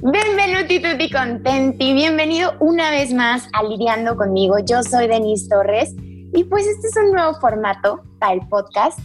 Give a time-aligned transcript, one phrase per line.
[0.00, 4.60] Benvenuti tutti contenti, bienvenido una vez más a Lidiando conmigo.
[4.60, 5.92] Yo soy Denise Torres
[6.32, 9.00] y pues este es un nuevo formato para el podcast.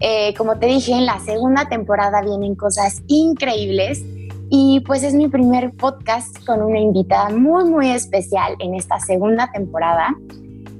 [0.00, 4.02] Eh, como te dije, en la segunda temporada vienen cosas increíbles
[4.50, 9.48] y pues es mi primer podcast con una invitada muy muy especial en esta segunda
[9.52, 10.08] temporada.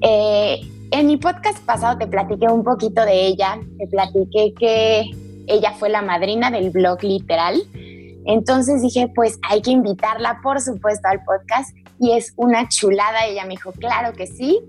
[0.00, 0.60] Eh,
[0.90, 5.08] en mi podcast pasado te platiqué un poquito de ella, te platiqué que
[5.46, 7.62] ella fue la madrina del blog literal
[8.26, 13.26] entonces dije, pues hay que invitarla, por supuesto, al podcast y es una chulada.
[13.26, 14.60] Ella me dijo, claro que sí.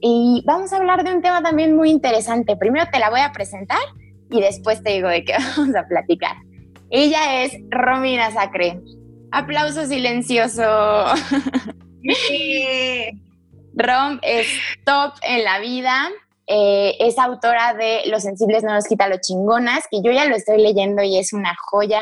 [0.00, 2.56] Y vamos a hablar de un tema también muy interesante.
[2.56, 3.78] Primero te la voy a presentar
[4.30, 6.36] y después te digo de qué vamos a platicar.
[6.90, 8.80] Ella es Romina Sacre.
[9.30, 10.62] Aplauso silencioso.
[13.74, 14.46] Rom es
[14.84, 16.08] top en la vida.
[16.46, 20.34] Eh, es autora de Los sensibles no nos quita lo chingonas, que yo ya lo
[20.34, 22.00] estoy leyendo y es una joya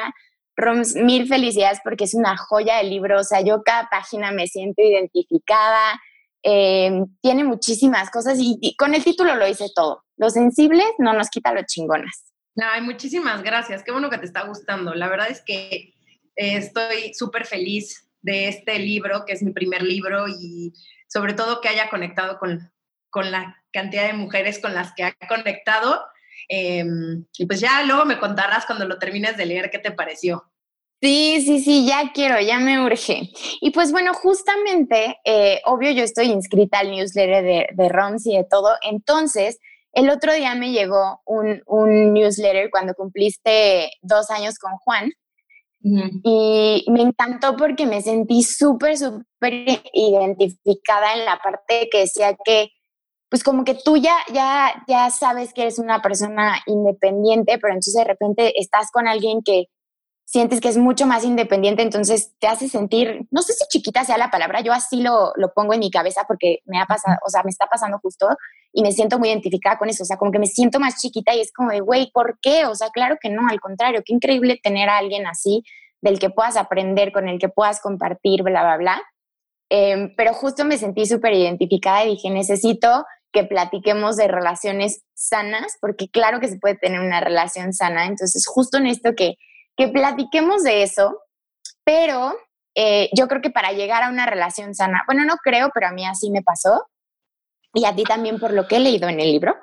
[0.57, 3.21] Roms, mil felicidades porque es una joya el libro.
[3.21, 6.01] O sea, yo cada página me siento identificada.
[6.43, 10.05] Eh, tiene muchísimas cosas y, con el título lo hice todo.
[10.17, 12.33] Los sensibles no nos quita los chingonas.
[12.57, 13.83] Ay, muchísimas gracias.
[13.83, 14.95] Qué bueno que te está gustando.
[14.95, 15.93] La verdad es que
[16.37, 20.73] eh, estoy súper feliz de este libro, que es mi primer libro y
[21.07, 22.73] sobre todo que haya conectado con,
[23.11, 26.03] con la cantidad de mujeres con las que ha conectado
[26.49, 30.45] Em, y pues ya luego me contarás cuando lo termines de leer qué te pareció.
[31.03, 33.31] Sí, sí, sí, ya quiero, ya me urge.
[33.61, 38.37] Y pues bueno, justamente, eh, obvio, yo estoy inscrita al newsletter de, de ROMS y
[38.37, 38.77] de todo.
[38.83, 39.59] Entonces,
[39.93, 45.11] el otro día me llegó un, un newsletter cuando cumpliste dos años con Juan.
[46.25, 52.73] Y me encantó porque me sentí súper, súper identificada en la parte que decía que
[53.29, 57.95] pues como que tú ya, ya, ya sabes que eres una persona independiente, pero entonces
[57.95, 59.67] de repente estás con alguien que
[60.27, 64.19] sientes que es mucho más independiente, entonces te hace sentir, no sé si chiquita sea
[64.19, 67.31] la palabra, yo así lo, lo pongo en mi cabeza porque me ha pasado, o
[67.31, 68.29] sea, me está pasando justo
[68.73, 71.33] y me siento muy identificada con eso, o sea, como que me siento más chiquita
[71.35, 72.67] y es como de, güey, ¿por qué?
[72.67, 75.63] O sea, claro que no, al contrario, qué increíble tener a alguien así,
[76.03, 79.03] del que puedas aprender, con el que puedas compartir, bla, bla, bla.
[79.69, 83.05] Em, pero justo me sentí súper identificada y dije, necesito
[83.37, 88.47] que platiquemos de relaciones sanas, porque claro que se puede tener una relación sana, entonces
[88.47, 89.35] justo en esto que,
[89.77, 91.21] que platiquemos de eso,
[91.85, 92.35] pero
[92.75, 95.93] eh, yo creo que para llegar a una relación sana, bueno, no creo, pero a
[95.93, 96.89] mí así me pasó,
[97.75, 99.55] y a ti también por lo que he leído en el libro,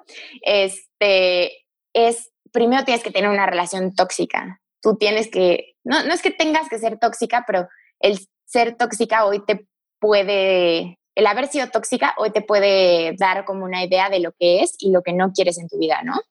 [0.44, 6.22] este, es, primero tienes que tener una relación tóxica, tú tienes que, no, no es
[6.22, 7.68] que tengas que ser tóxica, pero
[8.00, 9.68] el ser tóxica hoy te
[10.00, 14.62] puede el haber sido tóxica hoy te puede dar como una idea de lo que
[14.62, 16.22] es y lo que no quieres en tu vida, ¿no?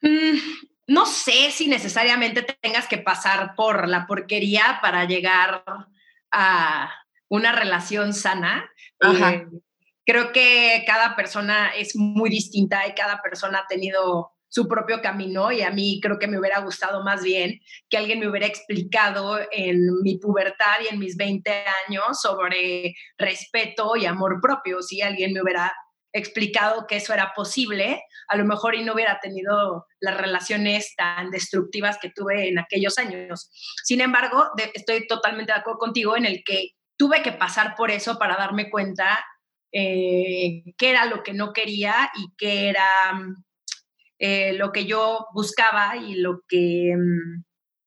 [0.00, 0.38] Mm,
[0.88, 5.64] no sé si necesariamente tengas que pasar por la porquería para llegar
[6.32, 6.92] a
[7.28, 8.68] una relación sana.
[9.00, 9.46] Eh,
[10.04, 15.50] creo que cada persona es muy distinta y cada persona ha tenido su propio camino
[15.50, 17.58] y a mí creo que me hubiera gustado más bien
[17.88, 23.96] que alguien me hubiera explicado en mi pubertad y en mis 20 años sobre respeto
[23.96, 24.82] y amor propio.
[24.82, 25.72] Si alguien me hubiera
[26.12, 31.30] explicado que eso era posible, a lo mejor y no hubiera tenido las relaciones tan
[31.30, 33.50] destructivas que tuve en aquellos años.
[33.82, 38.18] Sin embargo, estoy totalmente de acuerdo contigo en el que tuve que pasar por eso
[38.18, 39.24] para darme cuenta
[39.72, 42.84] eh, qué era lo que no quería y qué era
[44.24, 47.42] eh, lo que yo buscaba y lo que, mm,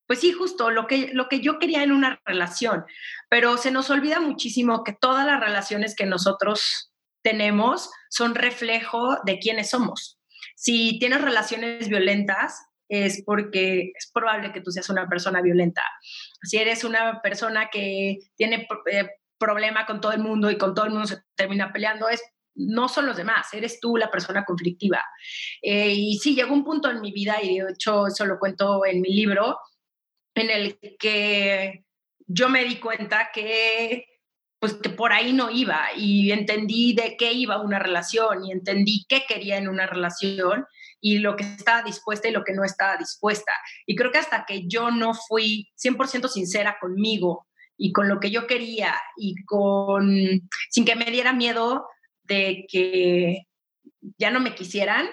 [0.06, 2.84] pues sí, justo lo que, lo que yo quería en una relación.
[3.30, 6.92] Pero se nos olvida muchísimo que todas las relaciones que nosotros
[7.24, 10.20] tenemos son reflejo de quiénes somos.
[10.58, 15.84] Si tienes relaciones violentas, es porque es probable que tú seas una persona violenta.
[16.44, 19.08] Si eres una persona que tiene eh,
[19.38, 22.22] problema con todo el mundo y con todo el mundo se termina peleando, es
[22.56, 25.04] no son los demás, eres tú la persona conflictiva.
[25.62, 28.86] Eh, y sí, llegó un punto en mi vida, y de hecho eso lo cuento
[28.86, 29.60] en mi libro,
[30.34, 31.86] en el que
[32.28, 34.06] yo me di cuenta que
[34.60, 39.06] pues que por ahí no iba y entendí de qué iba una relación y entendí
[39.08, 40.66] qué quería en una relación
[41.00, 43.52] y lo que estaba dispuesta y lo que no estaba dispuesta.
[43.86, 47.46] Y creo que hasta que yo no fui 100% sincera conmigo
[47.78, 50.10] y con lo que yo quería y con
[50.70, 51.86] sin que me diera miedo
[52.28, 53.44] de que
[54.18, 55.08] ya no me quisieran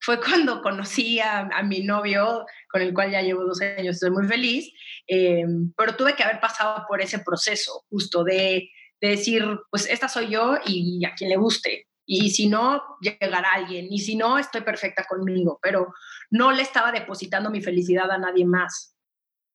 [0.00, 4.26] fue cuando conocí a, mi novio, con el cual ya llevo dos años, estoy muy
[4.28, 4.70] feliz,
[5.06, 8.68] em, pero tuve que haber pasado por ese proceso justo de,
[9.00, 11.86] de, decir, pues esta soy yo y a quien le guste.
[12.06, 13.86] Y si no, llegará alguien.
[13.90, 15.58] Y si no, estoy perfecta conmigo.
[15.62, 15.94] Pero
[16.30, 18.94] no le estaba depositando mi felicidad a nadie más.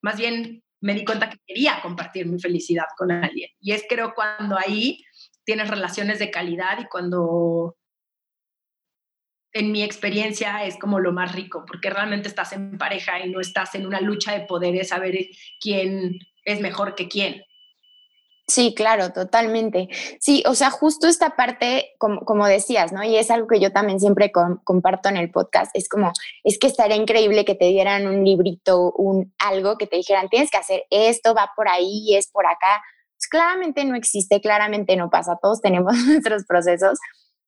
[0.02, 3.50] Más bien me di cuenta que quería compartir mi felicidad con alguien.
[3.60, 5.04] Y es creo cuando ahí
[5.50, 7.76] tienes relaciones de calidad y cuando
[9.52, 13.40] en mi experiencia es como lo más rico, porque realmente estás en pareja y no
[13.40, 15.18] estás en una lucha de poderes a ver
[15.60, 17.44] quién es mejor que quién.
[18.48, 19.90] Sí, claro, totalmente.
[20.20, 23.04] Sí, o sea, justo esta parte, como, como decías, ¿no?
[23.04, 26.12] Y es algo que yo también siempre comparto en el podcast, es como,
[26.44, 30.52] es que estaría increíble que te dieran un librito, un algo que te dijeran, tienes
[30.52, 32.84] que hacer esto, va por ahí, es por acá.
[33.30, 37.00] Claramente no existe, claramente no pasa, todos tenemos nuestros procesos,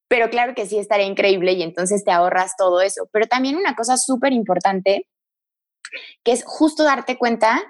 [0.08, 3.08] pero claro que sí estaría increíble y entonces te ahorras todo eso.
[3.12, 5.08] Pero también una cosa súper importante,
[6.24, 7.62] que es justo darte cuenta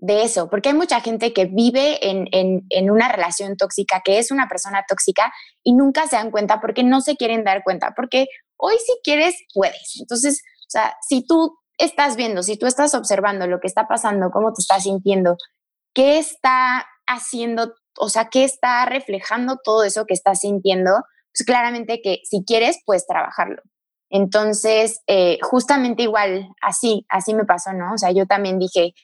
[0.00, 4.48] de eso, porque hay mucha gente que vive en, una relación tóxica, que es una
[4.48, 5.32] persona tóxica
[5.64, 8.26] y nunca se dan cuenta porque no se quieren dar cuenta, porque
[8.56, 9.96] hoy si quieres, puedes.
[9.98, 14.30] Entonces, o sea, si tú estás viendo, si tú estás observando lo que está pasando,
[14.30, 15.36] cómo te estás sintiendo,
[15.94, 20.92] qué está haciendo, o sea, qué está reflejando todo eso que estás sintiendo,
[21.32, 23.62] pues claramente que si quieres, puedes trabajarlo.
[24.10, 27.94] Entonces, eh, justamente igual, así, así me pasó, ¿no?
[27.94, 28.94] O sea, yo también dije,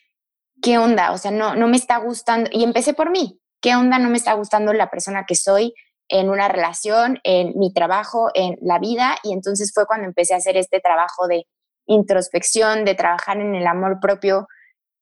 [0.63, 1.13] ¿qué onda?
[1.13, 2.49] O sea, no, no me está gustando.
[2.53, 3.41] Y empecé por mí.
[3.61, 3.99] ¿Qué onda?
[3.99, 5.75] No me está gustando la persona que soy
[6.09, 9.17] en una relación, en mi trabajo, en la vida.
[9.23, 11.47] Y entonces fue cuando empecé a hacer este trabajo de
[11.87, 14.49] introspección, de trabajar en el amor propio,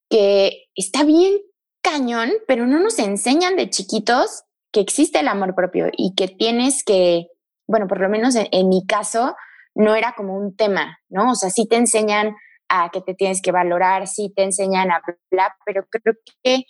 [0.08, 1.40] que está bien
[1.82, 6.82] cañón, pero no nos enseñan de chiquitos que existe el amor propio y que tienes
[6.84, 7.26] que,
[7.68, 9.36] bueno, por lo menos en, mi caso,
[9.74, 11.32] no era como un tema, ¿no?
[11.32, 12.34] O sea, sí te enseñan
[12.68, 16.64] a que te tienes que valorar, sí te enseñan a hablar, pero creo que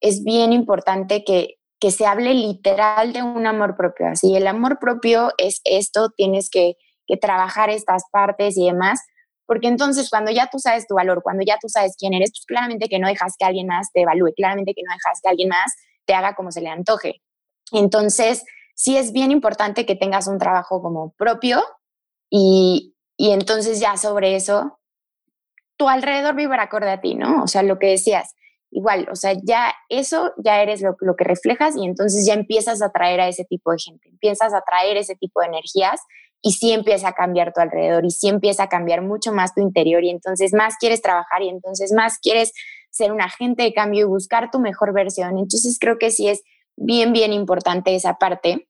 [0.00, 4.08] es bien importante que, que se hable literal de un amor propio.
[4.08, 6.76] Así, el amor propio es esto, tienes que,
[7.06, 9.00] que trabajar estas partes y demás,
[9.46, 12.44] porque entonces cuando ya tú sabes tu valor, cuando ya tú sabes quién eres, pues
[12.46, 15.48] claramente que no dejas que alguien más te evalúe, claramente que no dejas que alguien
[15.48, 17.22] más te haga como se le antoje.
[17.72, 18.44] Entonces,
[18.74, 21.62] sí es bien importante que tengas un trabajo como propio
[22.30, 24.78] y, y entonces ya sobre eso
[25.76, 27.42] tu alrededor vibra acorde a ti, ¿no?
[27.42, 28.34] O sea, lo que decías,
[28.70, 32.86] igual, o sea, ya eso ya eres lo, que reflejas y entonces ya empiezas a
[32.86, 36.00] atraer a ese tipo de gente, empiezas a atraer ese tipo de energías
[36.42, 39.60] y sí empieza a cambiar tu alrededor y sí empieza a cambiar mucho más tu
[39.60, 42.52] interior y entonces más quieres trabajar y entonces más quieres
[42.90, 45.38] ser un agente de cambio y buscar tu mejor versión.
[45.38, 46.42] Entonces creo que sí es
[46.76, 48.68] bien, bien importante esa parte.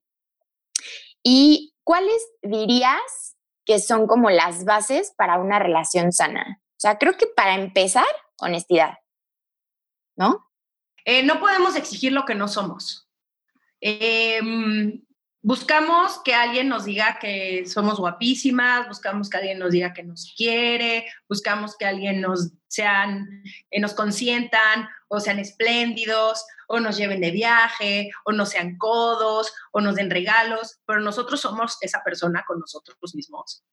[1.22, 6.60] ¿Y cuáles dirías que son como las bases para una relación sana?
[6.72, 8.06] O sea, creo que para empezar,
[8.38, 8.98] honestidad,
[10.16, 10.50] ¿no?
[11.04, 13.08] Eh, no podemos exigir lo que no somos.
[13.80, 15.05] Em,
[15.46, 20.34] buscamos que alguien nos diga que somos guapísimas, buscamos que alguien nos diga que nos
[20.36, 27.20] quiere, buscamos que alguien nos sean, eh, nos consientan o sean espléndidos o nos lleven
[27.20, 32.42] de viaje o no sean codos o nos den regalos, pero nosotros somos esa persona
[32.44, 33.64] con nosotros mismos.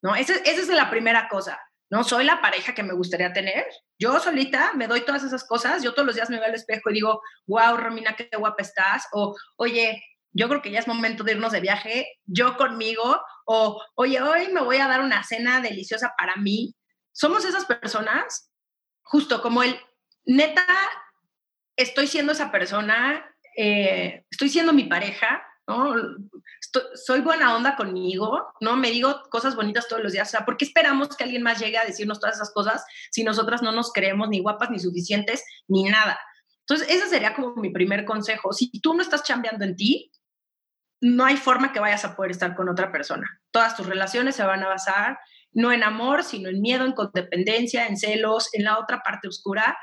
[0.00, 0.14] ¿no?
[0.14, 1.60] esa es la primera cosa.
[1.90, 2.04] ¿no?
[2.04, 3.66] Soy la pareja que me gustaría tener.
[3.98, 5.82] Yo solita me doy todas esas cosas.
[5.82, 9.04] Yo todos los días me veo al espejo y digo, wow, Romina, qué guapa estás.
[9.12, 10.02] O, oye,
[10.32, 13.20] yo creo que ya es momento de irnos de viaje, yo conmigo.
[13.46, 16.74] O, oye, hoy me voy a dar una cena deliciosa para mí.
[17.12, 18.50] Somos esas personas,
[19.02, 19.78] justo como el,
[20.24, 20.66] neta,
[21.76, 23.24] estoy siendo esa persona,
[23.56, 25.94] eh, estoy siendo mi pareja, ¿no?
[26.94, 28.76] soy buena onda conmigo, ¿no?
[28.76, 30.28] Me digo cosas bonitas todos los días.
[30.28, 33.24] O sea, ¿por qué esperamos que alguien más llegue a decirnos todas esas cosas si
[33.24, 36.18] nosotras no nos creemos ni guapas, ni suficientes, ni nada?
[36.60, 38.52] Entonces, ese sería como mi primer consejo.
[38.52, 40.10] Si tú no estás chambeando en ti,
[41.00, 43.40] no hay forma que vayas a poder estar con otra persona.
[43.50, 45.18] Todas tus relaciones se van a basar
[45.52, 49.78] no en amor, sino en miedo, en codependencia, en celos, en la otra parte oscura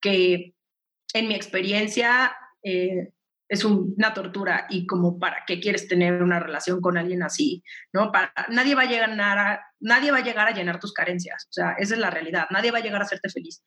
[0.00, 0.54] que
[1.14, 3.12] en mi experiencia eh,
[3.48, 7.62] es una tortura y como para qué quieres tener una relación con alguien así,
[7.92, 8.12] ¿no?
[8.12, 11.52] Para, nadie, va a llegar a, nadie va a llegar a llenar tus carencias, o
[11.52, 13.64] sea, esa es la realidad, nadie va a llegar a hacerte feliz.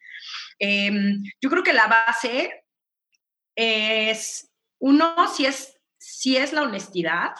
[0.59, 2.63] Em, yo creo que la base
[3.55, 7.33] es, uno, si es, si es la honestidad,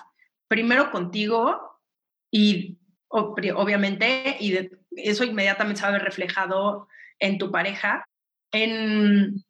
[0.48, 1.82] primero contigo
[2.30, 2.78] y
[3.10, 6.88] obviamente, y eso inmediatamente se va a ver reflejado
[7.18, 8.06] en tu pareja,
[8.52, 9.44] en,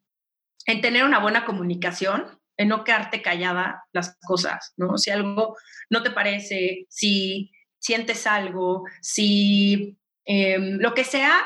[0.65, 4.97] en tener una buena comunicación, en no quedarte callada las cosas, ¿no?
[4.97, 5.57] Si algo
[5.89, 11.37] no te parece, si sientes algo, si em, lo que sea,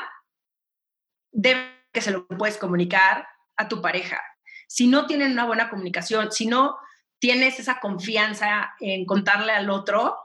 [1.32, 4.22] debe que se lo puedes comunicar a tu pareja.
[4.68, 6.76] Si no tienen una buena comunicación, si no
[7.18, 10.16] tienes esa confianza en contarle al otro,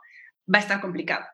[0.54, 1.26] va a estar complicado.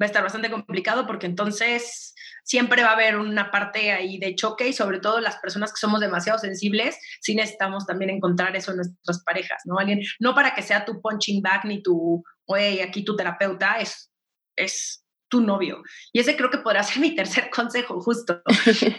[0.00, 2.14] Va a estar bastante complicado porque entonces
[2.44, 5.80] siempre va a haber una parte ahí de choque y sobre todo las personas que
[5.80, 9.78] somos demasiado sensibles, sí necesitamos también encontrar eso en nuestras parejas, ¿no?
[9.78, 14.12] Alguien, no para que sea tu punching bag ni tu, oye, aquí tu terapeuta, es,
[14.54, 15.82] es tu novio.
[16.12, 18.42] Y ese creo que podrá ser mi tercer consejo, justo.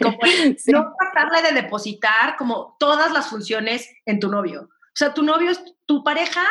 [0.02, 0.18] Como
[0.66, 4.68] no tratarle de depositar como todas las funciones en tu novio.
[4.98, 6.44] O sea, tu novio es tu pareja,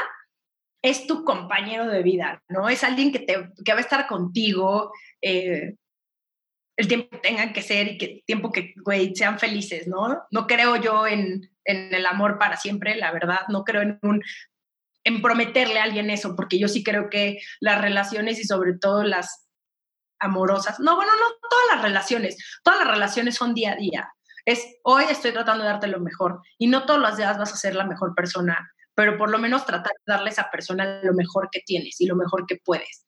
[0.81, 2.69] es tu compañero de vida, ¿no?
[2.69, 5.75] Es alguien que, te, que va a estar contigo eh,
[6.77, 10.23] el tiempo que tengan que ser y que tiempo que, güey, sean felices, ¿no?
[10.31, 13.41] No creo yo en, en el amor para siempre, la verdad.
[13.49, 14.23] No creo en un
[15.03, 19.03] en prometerle a alguien eso, porque yo sí creo que las relaciones y sobre todo
[19.03, 19.45] las
[20.19, 24.09] amorosas, no, bueno, no todas las relaciones, todas las relaciones son día a día.
[24.47, 27.57] Es hoy estoy tratando de darte lo mejor y no todos los días vas a
[27.57, 31.13] ser la mejor persona, pero por lo menos tratar de darle a esa persona lo
[31.13, 33.05] mejor que tienes y lo mejor que puedes,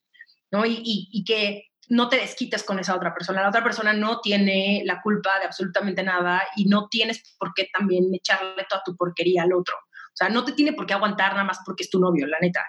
[0.51, 0.65] ¿no?
[0.65, 3.41] Y, que no te desquites con esa otra persona.
[3.41, 7.69] La otra persona no tiene la culpa de absolutamente nada y no tienes por qué
[7.71, 9.75] también echarle toda tu porquería al otro.
[9.77, 12.39] O sea, no te tiene por qué aguantar nada más porque es tu novio, la
[12.41, 12.65] neta.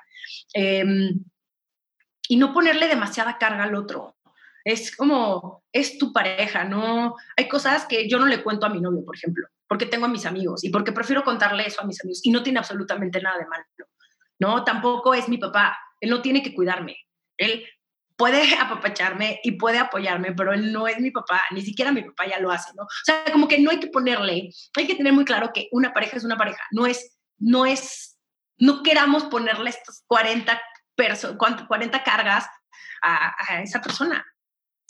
[0.55, 1.25] Em,
[2.29, 4.20] y no ponerle demasiada carga al otro
[4.71, 7.17] es como, es tu pareja, ¿no?
[7.37, 10.09] Hay cosas que yo no le cuento a mi novio, por ejemplo, porque tengo a
[10.09, 13.39] mis amigos y porque prefiero contarle eso a mis amigos y no tiene absolutamente nada
[13.39, 13.65] de malo,
[14.39, 14.65] ¿no?
[14.65, 16.97] Tampoco es mi papá, él no tiene que cuidarme,
[17.37, 17.65] él
[18.17, 22.27] puede apapacharme y puede apoyarme, pero él no es mi papá, ni siquiera mi papá
[22.27, 22.83] ya lo hace, ¿no?
[22.83, 25.93] O sea, como que no hay que ponerle, hay que tener muy claro que una
[25.93, 28.19] pareja es una pareja, no es, no es,
[28.59, 30.61] no queramos ponerle estos 40,
[31.67, 32.47] 40 cargas
[33.03, 34.25] a, a esa persona.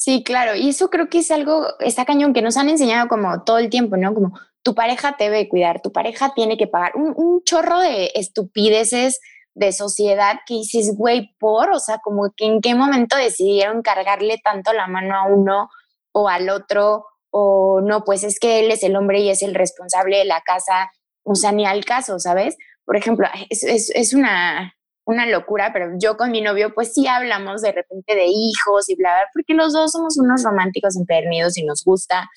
[0.00, 3.44] Sí, claro, y eso creo que es algo, está cañón, que nos han enseñado como
[3.44, 4.14] todo el tiempo, ¿no?
[4.14, 9.20] Como tu pareja te debe cuidar, tu pareja tiene que pagar un, chorro de estupideces
[9.54, 14.40] de sociedad que dices, güey, por, o sea, como que en qué momento decidieron cargarle
[14.42, 15.68] tanto la mano a uno
[16.12, 19.54] o al otro, o no, pues es que él es el hombre y es el
[19.54, 20.90] responsable de la casa,
[21.24, 22.56] o sea, ni al caso, ¿sabes?
[22.86, 27.62] Por ejemplo, es, es una, una locura, pero yo con mi novio pues sí hablamos
[27.62, 31.64] de repente de hijos y bla, bla, porque los dos somos unos románticos empedernidos y
[31.64, 32.28] nos gusta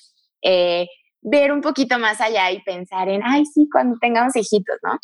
[0.42, 0.86] eh,
[1.20, 4.98] ver un poquito más allá y pensar en, ay, sí, cuando tengamos hijitos, ¿no?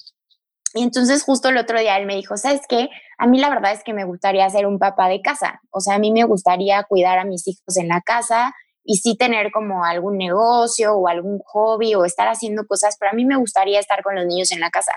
[0.74, 2.88] Y entonces justo el otro día él me dijo, ¿sabes qué?
[3.18, 5.94] A mí la verdad es que me gustaría ser un papá de casa, o sea,
[5.94, 9.84] a mí me gustaría cuidar a mis hijos en la casa y sí tener como
[9.84, 14.02] algún negocio o algún hobby o estar haciendo cosas, pero a mí me gustaría estar
[14.02, 14.92] con los niños en la casa.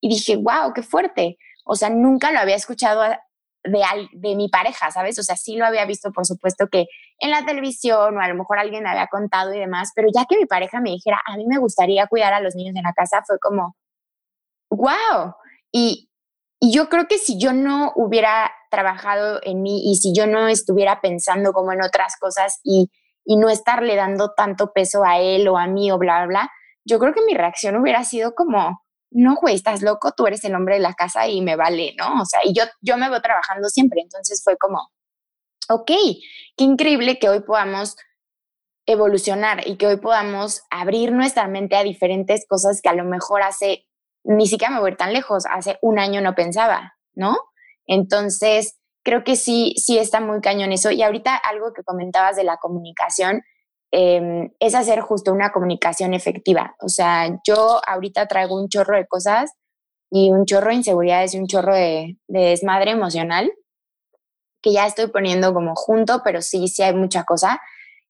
[0.00, 1.38] Y dije, wow, qué fuerte.
[1.64, 5.18] O sea, nunca lo había escuchado de, de mi pareja, ¿sabes?
[5.18, 6.86] O sea, sí lo había visto, por supuesto, que
[7.18, 10.36] en la televisión o a lo mejor alguien había contado y demás, pero ya que
[10.36, 13.22] mi pareja me dijera, a mí me gustaría cuidar a los niños en la casa,
[13.26, 13.76] fue como,
[14.70, 15.34] wow.
[15.70, 16.10] Y,
[16.60, 20.48] y yo creo que si yo no hubiera trabajado en mí y si yo no
[20.48, 22.90] estuviera pensando como en otras cosas y,
[23.24, 26.50] y no estarle dando tanto peso a él o a mí o bla, bla,
[26.84, 28.81] yo creo que mi reacción hubiera sido como,
[29.14, 32.22] no, güey, estás loco, tú eres el hombre de la casa y me vale, ¿no?
[32.22, 34.90] O sea, y yo, yo me voy trabajando siempre, entonces fue como,
[35.68, 35.86] ok,
[36.56, 37.96] qué increíble que hoy podamos
[38.86, 43.42] evolucionar y que hoy podamos abrir nuestra mente a diferentes cosas que a lo mejor
[43.42, 43.86] hace,
[44.24, 47.36] ni siquiera me voy tan lejos, hace un año no pensaba, ¿no?
[47.86, 50.90] Entonces, creo que sí, sí está muy cañón eso.
[50.90, 53.42] Y ahorita algo que comentabas de la comunicación,
[53.94, 56.74] Em, es hacer justo una comunicación efectiva.
[56.80, 59.52] O sea, yo ahorita traigo un chorro de cosas
[60.10, 63.52] y un chorro de inseguridades y un chorro de, desmadre emocional
[64.62, 67.60] que ya estoy poniendo como junto, pero sí, sí hay mucha cosa.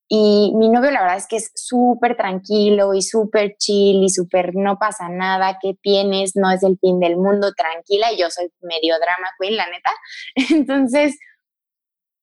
[0.09, 4.55] Y mi novio la verdad es que es súper tranquilo y súper chill y súper
[4.55, 6.37] no pasa nada, ¿qué tienes?
[6.37, 8.13] No es el fin del mundo, tranquila.
[8.13, 9.91] Y yo soy medio drama queen, la neta.
[10.55, 11.19] Entonces,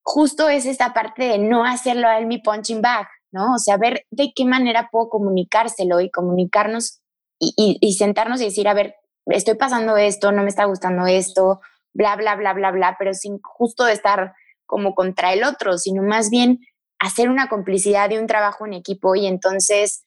[0.04, 3.08] justo es esta parte de no hacerlo a él mi punching bag.
[3.32, 3.56] ¿No?
[3.56, 7.02] O sea, ver de qué manera puedo comunicárselo y comunicarnos
[7.40, 8.96] y, sentarnos y decir, a ver,
[9.28, 11.62] estoy pasando esto, no me está gustando esto,
[11.94, 14.34] bla, bla, bla, bla, bla, pero sin justo estar
[14.66, 16.60] como contra el otro, sino más bien
[17.00, 20.04] hacer una complicidad y un trabajo en equipo y entonces,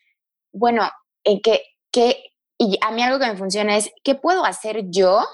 [0.53, 0.83] bueno,
[1.25, 2.23] en que, que,
[2.59, 5.25] y a mí algo que me funciona es, ¿qué puedo hacer yo?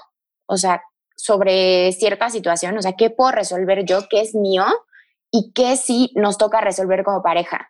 [0.45, 0.81] O sea,
[1.17, 4.07] sobre cierta situación, o sea, ¿qué puedo resolver yo?
[4.09, 4.63] ¿Qué es mío?
[5.31, 7.69] Y qué sí nos toca resolver como pareja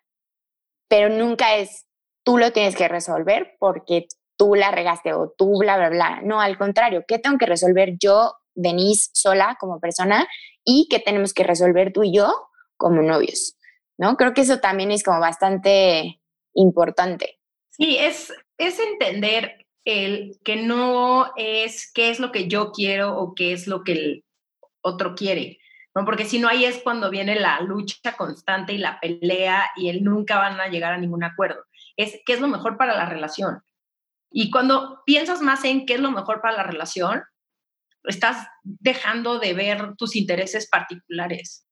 [0.90, 1.86] pero nunca es
[2.24, 6.22] tú lo tienes que resolver porque tú la regaste o tú bla, bla, bla.
[6.24, 10.28] No, al contrario, ¿qué tengo que resolver yo, Denise, sola como persona
[10.66, 12.34] y qué tenemos que resolver tú y yo
[12.78, 13.56] como novios?
[13.98, 14.16] ¿No?
[14.18, 16.22] Creo que eso también es como bastante
[16.54, 17.40] importante.
[17.70, 23.34] Sí, es, es entender el que no es qué es lo que yo quiero o
[23.36, 24.26] qué es lo que el
[24.82, 25.59] otro quiere,
[25.96, 26.06] ¿no?
[26.06, 30.04] Porque si no, ahí es cuando viene la lucha constante y la pelea y él
[30.04, 31.64] nunca van a llegar a ningún acuerdo.
[31.98, 33.62] Es qué es lo mejor para la relación.
[34.32, 37.24] Y cuando piensas más en qué es lo mejor para la relación,
[38.04, 41.66] estás dejando de ver tus intereses particulares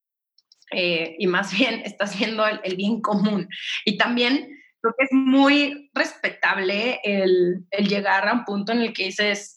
[0.72, 3.48] eh, y más bien estás viendo el, el, bien común.
[3.86, 4.50] Y también
[4.82, 9.57] creo que es muy respetable el, el llegar a un punto en el que dices,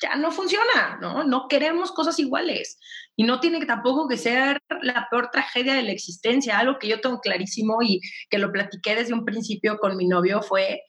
[0.00, 1.24] ya no funciona, ¿no?
[1.24, 2.78] No queremos cosas iguales.
[3.16, 6.58] Y no tiene tampoco que ser la peor tragedia de la existencia.
[6.58, 10.42] Algo que yo tengo clarísimo y que lo platiqué desde un principio con mi novio
[10.42, 10.82] fue,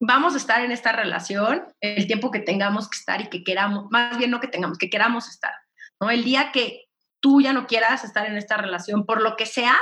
[0.00, 3.86] vamos a estar en esta relación el tiempo que tengamos que estar y que queramos,
[3.90, 5.52] más bien no que tengamos, que queramos estar.
[6.00, 6.10] ¿no?
[6.10, 6.86] El día que
[7.20, 9.76] tú ya no quieras estar en esta relación, por lo que sea,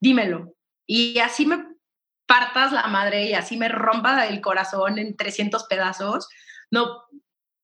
[0.00, 0.54] dímelo.
[0.86, 1.64] Y así me
[2.26, 6.28] partas la madre y así me rompa el corazón en 300 pedazos,
[6.70, 7.04] no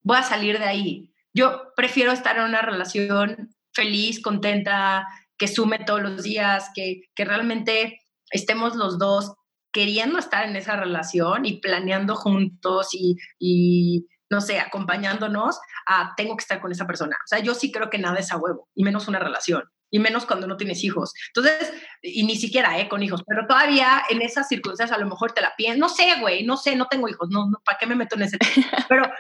[0.03, 1.13] voy a salir de ahí.
[1.33, 5.07] Yo prefiero estar en una relación feliz, contenta,
[5.39, 9.35] que sume todos los días, que, que realmente estemos los dos
[9.73, 16.37] queriendo estar en esa relación y planeando juntos y, y, no sé, acompañándonos a tengo
[16.37, 17.17] que estar con esa persona.
[17.25, 19.99] O sea, yo sí creo que nada es a huevo, y menos una relación, y
[19.99, 21.13] menos cuando no tienes hijos.
[21.29, 22.89] Entonces, y ni siquiera, ¿eh?
[22.89, 26.21] Con hijos, pero todavía en esas circunstancias a lo mejor te la piensas, no sé,
[26.21, 28.39] güey, no sé, no tengo hijos, no, no ¿para qué me meto en ese
[28.89, 29.11] Pero,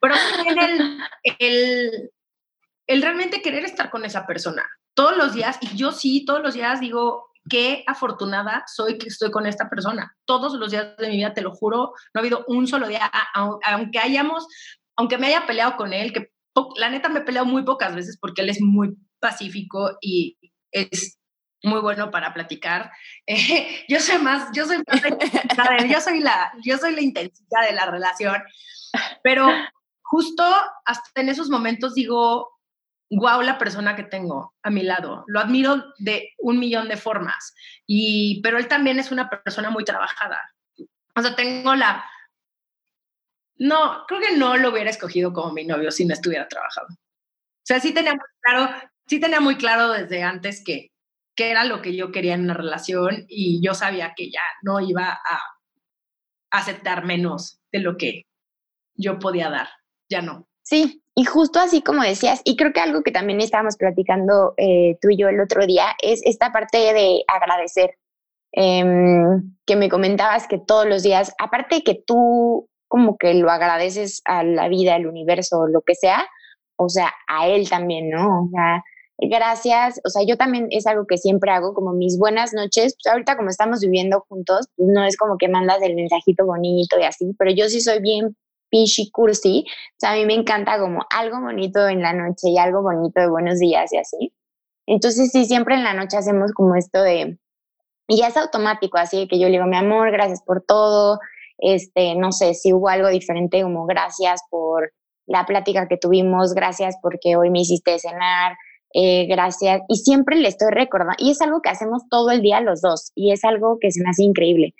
[0.00, 0.14] pero
[0.46, 1.00] el,
[1.38, 2.10] el,
[2.86, 4.64] el realmente querer estar con esa persona
[4.96, 9.30] todos los días, y yo sí, todos los días digo, qué afortunada soy que estoy
[9.30, 10.16] con esta persona.
[10.24, 13.10] Todos los días de mi vida, te lo juro, no ha habido un solo día,
[13.34, 14.48] aunque hayamos,
[14.96, 16.32] aunque me haya peleado con él, que
[16.76, 20.38] la neta me he peleado muy pocas veces porque él es muy pacífico y
[20.70, 21.18] es
[21.62, 22.90] muy bueno para platicar.
[23.88, 24.82] yo soy más, yo soy
[25.90, 28.42] yo soy la, yo soy la intensidad de la relación,
[29.22, 29.48] pero
[30.02, 30.44] justo
[30.84, 32.56] hasta en esos momentos digo,
[33.10, 35.24] wow la persona que tengo a mi lado.
[35.26, 37.54] Lo admiro de un millón de formas.
[37.86, 40.40] Y, pero él también es una persona muy trabajada.
[41.14, 42.04] O sea, tengo la...
[43.58, 46.88] No, creo que no lo hubiera escogido como mi novio si no estuviera trabajado.
[46.90, 48.70] O sea, sí tenía muy claro,
[49.06, 50.90] sí tenía muy claro desde antes que,
[51.34, 54.80] que era lo que yo quería en una relación y yo sabía que ya no
[54.80, 55.40] iba a
[56.50, 58.22] aceptar menos de lo que
[58.94, 59.68] yo podía dar.
[60.08, 60.46] Ya no.
[60.62, 64.98] Sí, y justo así como decías, y creo que algo que también estábamos platicando eh,
[65.00, 67.96] tú y yo el otro día, es esta parte de agradecer,
[68.52, 74.22] em, que me comentabas que todos los días, aparte que tú como que lo agradeces
[74.24, 76.26] a la vida, al universo, lo que sea,
[76.76, 78.44] o sea, a él también, ¿no?
[78.44, 78.82] O sea,
[79.18, 83.12] gracias, o sea, yo también es algo que siempre hago, como mis buenas noches, pues
[83.12, 87.04] ahorita como estamos viviendo juntos, pues no es como que mandas el mensajito bonito y
[87.04, 88.36] así, pero yo sí soy bien
[88.70, 89.64] pishi cursi.
[89.68, 93.20] O sea, a mí me encanta como algo bonito en la noche y algo bonito
[93.20, 94.32] de buenos días y así.
[94.86, 97.38] Entonces, sí, siempre en la noche hacemos como esto de,
[98.08, 101.18] y ya es automático, así que yo le digo, mi amor, gracias por todo.
[101.58, 104.92] Este, no sé, si hubo algo diferente, como gracias por
[105.26, 108.56] la plática que tuvimos, gracias porque hoy me hiciste cenar,
[108.98, 109.82] eh, gracias.
[109.88, 113.12] Y siempre le estoy recordando, y es algo que hacemos todo el día los dos,
[113.14, 114.74] y es algo que se me hace increíble.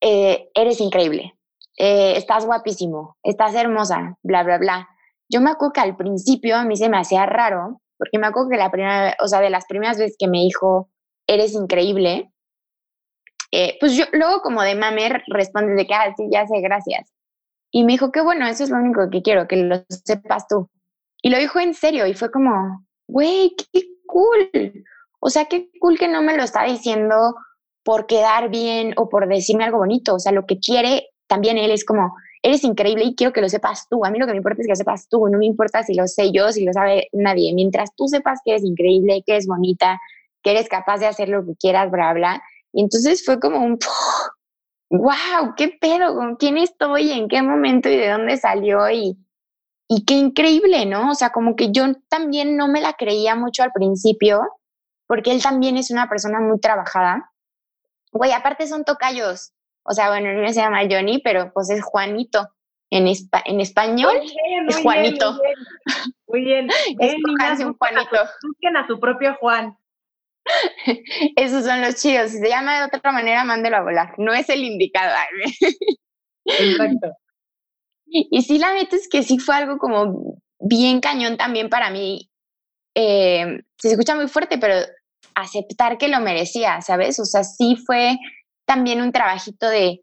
[0.00, 1.34] Eh, eres increíble,
[1.78, 4.88] eh, estás guapísimo, estás hermosa, bla, bla, bla.
[5.28, 8.50] Yo me acuerdo que al principio a mí se me hacía raro, porque me acuerdo
[8.50, 10.90] que la primera, o sea, de las primeras veces que me dijo,
[11.28, 12.32] eres increíble,
[13.78, 17.12] pues yo luego como de mamer responde de que, ah, sí, ya sé, gracias.
[17.70, 20.68] Y me dijo, qué bueno, eso es lo único que quiero, que lo sepas tú.
[21.24, 24.84] Y lo dijo en serio y fue como, güey, qué cool.
[25.20, 27.34] O sea, qué cool que no me lo está diciendo
[27.82, 30.16] por quedar bien o por decirme algo bonito.
[30.16, 33.48] O sea, lo que quiere también él es como, eres increíble y quiero que lo
[33.48, 34.04] sepas tú.
[34.04, 35.94] A mí lo que me importa es que lo sepas tú, no me importa si
[35.94, 37.54] lo sé yo, si lo sabe nadie.
[37.54, 39.98] Mientras tú sepas que eres increíble, que eres bonita,
[40.42, 42.42] que eres capaz de hacer lo que quieras, bla, bla.
[42.74, 43.78] Y entonces fue como un,
[44.90, 49.16] wow, qué pedo, con quién estoy, en qué momento y de dónde salió y,
[49.88, 51.10] y qué increíble, ¿no?
[51.10, 54.42] O sea, como que yo también no me la creía mucho al principio,
[55.06, 57.30] porque él también es una persona muy trabajada.
[58.12, 59.52] Güey, aparte son tocayos,
[59.84, 62.48] o sea, bueno, mío se llama Johnny, pero pues es Juanito.
[62.90, 64.20] En, en español
[64.68, 65.38] es Juanito.
[66.28, 66.68] muy bien.
[67.00, 68.16] es un Juanito.
[68.42, 69.76] Busquen a su propio Juan.
[71.36, 72.30] Esos son los chidos.
[72.30, 74.14] Si se llama de otra manera, mándelo a volar.
[74.18, 75.14] No es el indicado.
[76.44, 77.12] Exacto.
[78.06, 82.30] Y sí, la neta es que sí fue algo como bien cañón también para mí.
[82.94, 84.74] Eh, se escucha muy fuerte, pero
[85.34, 87.18] aceptar que lo merecía, ¿sabes?
[87.18, 88.16] O sea, sí fue
[88.66, 90.00] también un trabajito de,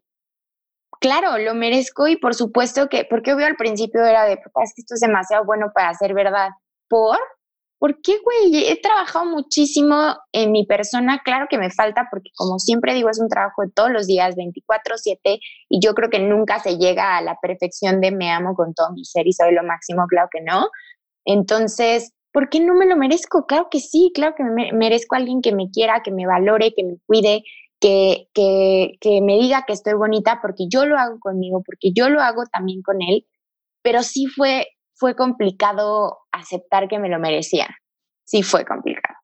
[1.00, 4.72] claro, lo merezco y por supuesto que, porque obvio al principio era de, papá, es
[4.74, 6.50] que esto es demasiado bueno para ser verdad,
[6.88, 7.18] por,
[7.82, 8.68] ¿por qué, güey?
[8.68, 13.18] He trabajado muchísimo en mi persona, claro que me falta porque como siempre digo, es
[13.18, 17.22] un trabajo de todos los días, 24/7, y yo creo que nunca se llega a
[17.22, 20.42] la perfección de me amo con todo mi ser y soy lo máximo, claro que
[20.42, 20.68] no.
[21.24, 23.46] Entonces, ¿por qué no me lo merezco?
[23.46, 26.74] Claro que sí, claro que me merezco a alguien que me quiera, que me valore,
[26.74, 27.42] que me cuide,
[27.80, 32.08] que, que, que me diga que estoy bonita porque yo lo hago conmigo, porque yo
[32.10, 33.26] lo hago también con él,
[33.82, 34.68] pero sí fue
[35.02, 37.76] fue complicado aceptar que me lo merecía.
[38.22, 39.16] Sí fue complicado.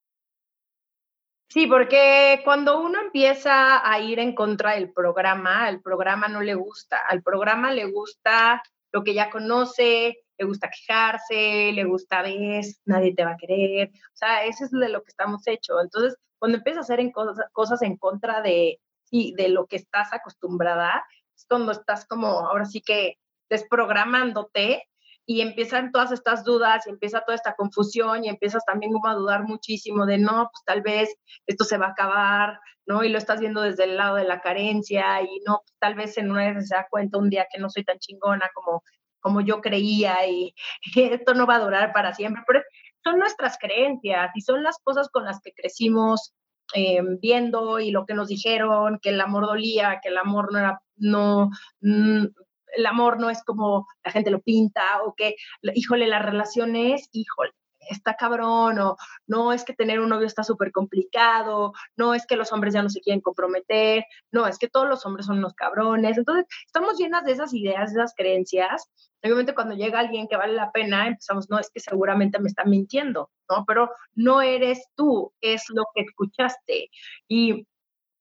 [1.48, 6.56] Sí, porque cuando uno empieza a ir en contra del programa, al programa no le
[6.56, 6.98] gusta.
[7.08, 8.60] Al programa le gusta
[8.90, 13.90] lo que ya conoce, le gusta quejarse, le gusta ves, nadie te va a querer.
[13.90, 15.76] O sea, eso es de lo que estamos hechos.
[15.80, 19.76] Entonces, cuando empiezas a hacer en cosas, cosas en contra de, sí, de lo que
[19.76, 21.04] estás acostumbrada,
[21.36, 23.16] es cuando estás como, ahora sí que
[23.48, 24.88] desprogramándote
[25.30, 29.44] y empiezan todas estas dudas y empieza toda esta confusión y empiezas también a dudar
[29.44, 31.14] muchísimo de no, pues tal vez
[31.46, 33.04] esto se va a acabar, ¿no?
[33.04, 36.16] Y lo estás viendo desde el lado de la carencia y no, pues, tal vez
[36.16, 38.82] en una vez se da cuenta un día que no soy tan chingona como,
[39.20, 40.54] como yo creía y,
[40.96, 42.62] esto no va a durar para siempre, pero
[43.04, 46.32] son nuestras creencias y son las cosas con las que crecimos
[46.74, 50.58] eh, viendo y lo que nos dijeron, que el amor dolía, que el amor no
[50.58, 51.50] era, no,
[51.82, 52.28] mm,
[52.76, 55.36] el amor no es como la gente lo pinta o que,
[55.74, 57.52] híjole, las relaciones, híjole,
[57.90, 62.36] está cabrón, o no es que tener un novio está súper complicado, no es que
[62.36, 65.54] los hombres ya no se quieren comprometer, no, es que todos los hombres son unos
[65.54, 66.18] cabrones.
[66.18, 68.90] Entonces, estamos llenas de esas ideas, de esas creencias.
[69.22, 72.64] Obviamente, cuando llega alguien que vale la pena, empezamos, no, es que seguramente me está
[72.64, 73.64] mintiendo, ¿no?
[73.66, 76.90] Pero no eres tú, es lo que escuchaste.
[77.26, 77.66] Y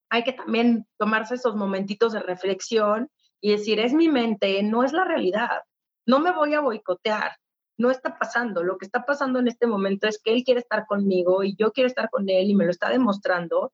[0.09, 3.09] hay que también tomarse esos momentitos de reflexión
[3.41, 5.61] y decir, es mi mente, no es la realidad,
[6.05, 7.37] no me voy a boicotear,
[7.77, 10.85] no está pasando, lo que está pasando en este momento es que él quiere estar
[10.87, 13.71] conmigo y yo quiero estar con él y me lo está demostrando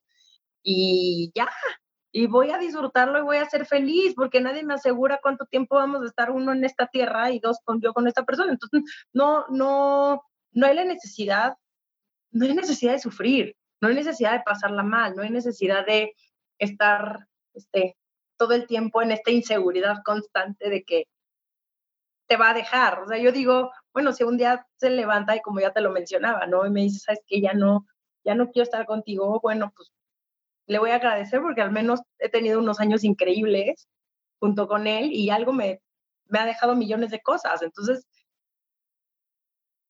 [0.62, 1.50] y ya,
[2.16, 5.76] y voy a disfrutarlo y voy a ser feliz porque nadie me asegura cuánto tiempo
[5.76, 8.52] vamos a estar uno en esta tierra y dos con yo con esta persona.
[8.52, 10.22] Entonces, no, no,
[10.52, 11.56] no hay la necesidad,
[12.32, 16.14] no hay necesidad de sufrir, no hay necesidad de pasarla mal, no hay necesidad de
[16.60, 17.98] estar este,
[18.38, 21.06] todo el tiempo en esta inseguridad constante de que
[22.28, 23.00] te va a dejar.
[23.02, 25.92] O sea, yo digo, bueno, si un día se levanta y como ya te lo
[25.92, 26.66] mencionaba, ¿no?
[26.66, 27.86] Y me dice, sabes que ya no,
[28.24, 29.92] ya no quiero estar contigo, bueno, pues
[30.68, 33.88] le voy a agradecer porque al menos he tenido unos años increíbles
[34.40, 35.82] junto con él y algo me,
[36.28, 37.62] me ha dejado millones de cosas.
[37.62, 38.08] Entonces,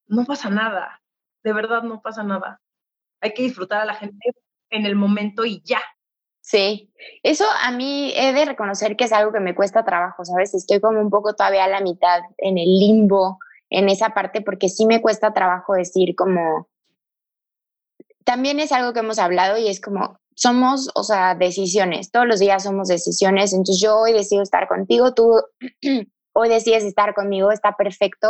[0.07, 1.01] no pasa nada,
[1.43, 2.61] de verdad no pasa nada.
[3.21, 4.31] Hay que disfrutar a la gente
[4.69, 5.81] en el momento y ya,
[6.43, 6.91] Sí,
[7.23, 10.53] eso a mí he de reconocer que es algo que me cuesta trabajo, ¿sabes?
[10.53, 14.67] Estoy como un poco todavía a la mitad, en el limbo, en esa parte, porque
[14.67, 16.67] sí me cuesta trabajo decir como...
[18.25, 22.41] También es algo que hemos hablado y es como, somos, o sea, decisiones, todos los
[22.41, 25.31] días somos decisiones, entonces yo hoy decido estar contigo, tú
[26.33, 28.27] hoy decides estar conmigo, está perfecto,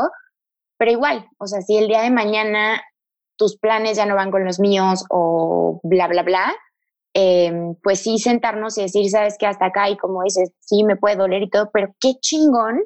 [0.77, 2.79] pero igual, o sea, si el día de mañana
[3.37, 6.53] tus planes ya no van con los míos o bla, bla, bla,
[7.15, 10.95] Em, pues sí sentarnos y decir, sabes que hasta acá y como dices, sí me
[10.95, 12.81] puede doler y todo, pero qué chingón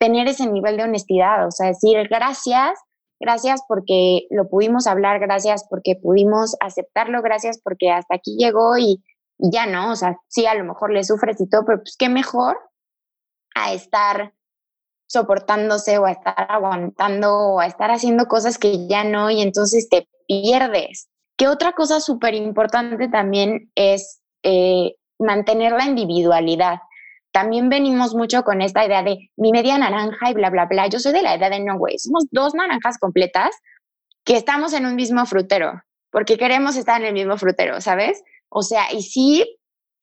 [0.00, 2.76] tener ese nivel de honestidad, o sea, decir gracias,
[3.20, 9.04] gracias porque lo pudimos hablar, gracias porque pudimos aceptarlo, gracias porque hasta aquí llegó y,
[9.38, 11.96] y ya no, o sea, sí, a lo mejor le sufres y todo, pero pues
[11.96, 12.58] qué mejor
[13.54, 14.34] a estar
[15.08, 19.88] soportándose o a estar aguantando o a estar haciendo cosas que ya no y entonces
[19.88, 21.08] te pierdes.
[21.38, 26.80] Que otra cosa súper importante también es eh, mantener la individualidad.
[27.32, 30.88] También venimos mucho con esta idea de mi media naranja y bla, bla, bla.
[30.88, 31.98] Yo soy de la edad de no, güey.
[31.98, 33.50] Somos dos naranjas completas
[34.24, 38.22] que estamos en un mismo frutero, porque queremos estar en el mismo frutero, ¿sabes?
[38.50, 39.58] O sea, y sí,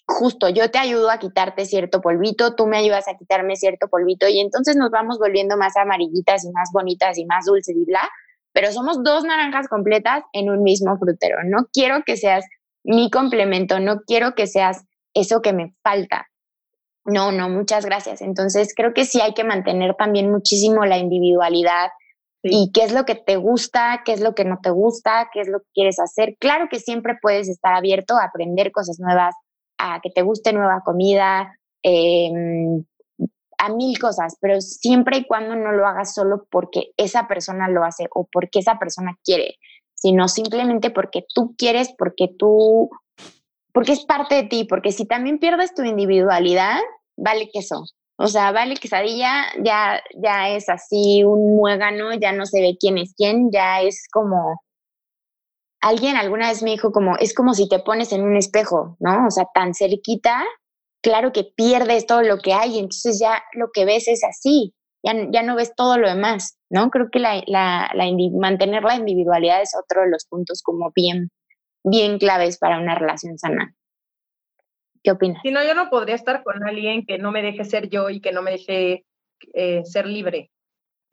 [0.07, 4.27] justo yo te ayudo a quitarte cierto polvito, tú me ayudas a quitarme cierto polvito
[4.27, 8.07] y entonces nos vamos volviendo más amarillitas y más bonitas y más dulces y bla,
[8.55, 11.43] pero somos dos naranjas completas en un mismo frutero.
[11.43, 12.45] No quiero que seas
[12.85, 16.27] mi complemento, no quiero que seas eso que me falta.
[17.03, 18.21] No, no, muchas gracias.
[18.21, 21.89] Entonces creo que sí hay que mantener también muchísimo la individualidad
[22.43, 25.41] y qué es lo que te gusta, qué es lo que no te gusta, qué
[25.41, 26.37] es lo que quieres hacer.
[26.39, 29.35] Claro que siempre puedes estar abierto a aprender cosas nuevas,
[29.77, 32.31] a que te guste nueva comida, eh,
[33.57, 37.83] a mil cosas, pero siempre y cuando no lo hagas solo porque esa persona lo
[37.83, 39.55] hace o porque esa persona quiere,
[39.93, 42.89] sino simplemente porque tú quieres, porque tú,
[43.73, 46.79] porque es parte de ti, porque si también pierdes tu individualidad,
[47.17, 47.83] vale queso.
[48.17, 52.97] O sea, vale quesadilla, ya, ya es así un muégano, ya no se ve quién
[52.97, 54.61] es quién, ya es como,
[55.85, 59.27] alguien alguna vez me dijo como, es como si te pones en un espejo, ¿no?
[59.27, 60.43] O sea, tan cerquita,
[61.05, 65.13] claro que pierdes todo lo que hay, entonces ya lo que ves es así, ya,
[65.31, 66.89] ya no ves todo lo demás, ¿no?
[66.89, 67.91] Creo que la, la,
[68.33, 71.29] mantener la individualidad es otro de los puntos como bien,
[71.83, 73.75] bien claves para una relación sana.
[75.03, 75.43] ¿Qué opinas?
[75.43, 78.19] Si no, yo no podría estar con alguien que no me deje ser yo y
[78.19, 79.05] que no me deje
[79.53, 80.49] eh, ser libre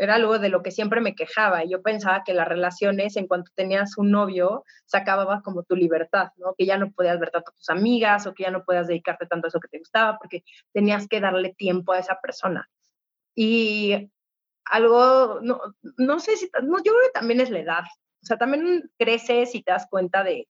[0.05, 1.65] era algo de lo que siempre me quejaba.
[1.65, 6.29] Yo pensaba que las relaciones, en cuanto tenías un novio, se acababa como tu libertad,
[6.37, 6.55] ¿no?
[6.57, 9.27] Que ya no podías ver tanto a tus amigas o que ya no podías dedicarte
[9.27, 12.69] tanto a eso que te gustaba porque tenías que darle tiempo a esa persona.
[13.35, 14.11] Y
[14.65, 15.61] algo, no,
[15.97, 17.85] no sé si, no, yo creo que también es la edad.
[18.23, 20.49] O sea, también creces y te das cuenta de,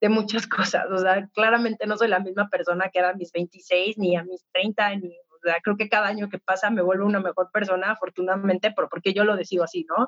[0.00, 0.86] de muchas cosas.
[0.90, 4.24] O sea, claramente no soy la misma persona que era a mis 26, ni a
[4.24, 5.16] mis 30, ni
[5.62, 9.36] creo que cada año que pasa me vuelvo una mejor persona, afortunadamente, porque yo lo
[9.36, 10.06] decido así, ¿no?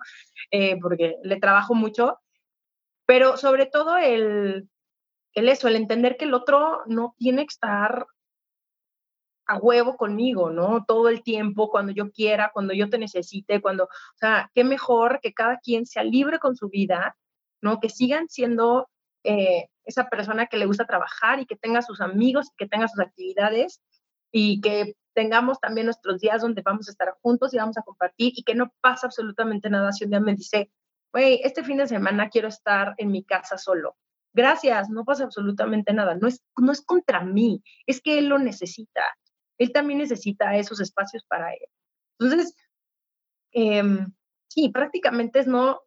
[0.50, 2.18] Eh, porque le trabajo mucho,
[3.06, 4.68] pero sobre todo el,
[5.34, 8.06] el eso, el entender que el otro no tiene que estar
[9.46, 10.84] a huevo conmigo, ¿no?
[10.86, 15.20] Todo el tiempo, cuando yo quiera, cuando yo te necesite, cuando, o sea, qué mejor
[15.20, 17.16] que cada quien sea libre con su vida,
[17.60, 17.80] ¿no?
[17.80, 18.88] Que sigan siendo
[19.24, 23.00] eh, esa persona que le gusta trabajar y que tenga sus amigos, que tenga sus
[23.00, 23.82] actividades
[24.32, 28.32] y que tengamos también nuestros días donde vamos a estar juntos y vamos a compartir
[28.34, 30.72] y que no pasa absolutamente nada si un día me dice,
[31.12, 33.96] güey, este fin de semana quiero estar en mi casa solo.
[34.34, 36.14] Gracias, no pasa absolutamente nada.
[36.14, 39.02] No es, no es contra mí, es que él lo necesita.
[39.58, 41.68] Él también necesita esos espacios para él.
[42.18, 42.56] Entonces,
[43.52, 44.12] em,
[44.48, 45.82] sí, prácticamente es no,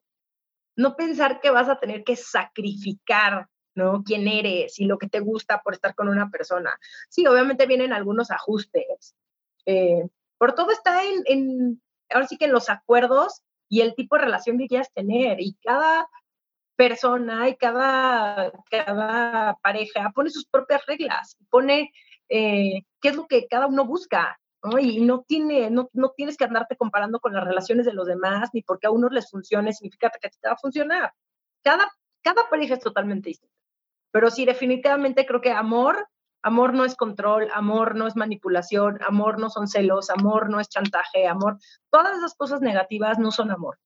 [0.78, 4.04] no pensar que vas a tener que sacrificar ¿no?
[4.04, 6.80] ¿Quién eres y lo que te gusta por estar con una persona?
[7.10, 9.16] Sí, obviamente vienen algunos ajustes.
[9.66, 10.08] Eh,
[10.56, 14.58] todo está en, en, ahora sí que en los acuerdos y el tipo de relación
[14.58, 15.40] que quieras tener.
[15.40, 16.08] Y cada
[16.76, 21.92] persona y cada, cada pareja pone sus propias reglas, pone
[22.30, 24.40] eh, qué es lo que cada uno busca.
[24.64, 24.80] ¿no?
[24.80, 28.50] Y no, tiene, no, no tienes que andarte comparando con las relaciones de los demás,
[28.54, 31.14] ni porque a unos les funcione significa que a ti te va a funcionar.
[31.64, 31.88] Cada,
[32.24, 33.56] cada pareja es totalmente distinta.
[34.16, 36.08] Pero sí, definitivamente creo que amor,
[36.42, 40.70] amor no es control, amor no es manipulación, amor no son celos, amor no es
[40.70, 41.58] chantaje, amor,
[41.92, 43.78] todas esas cosas negativas no son amor.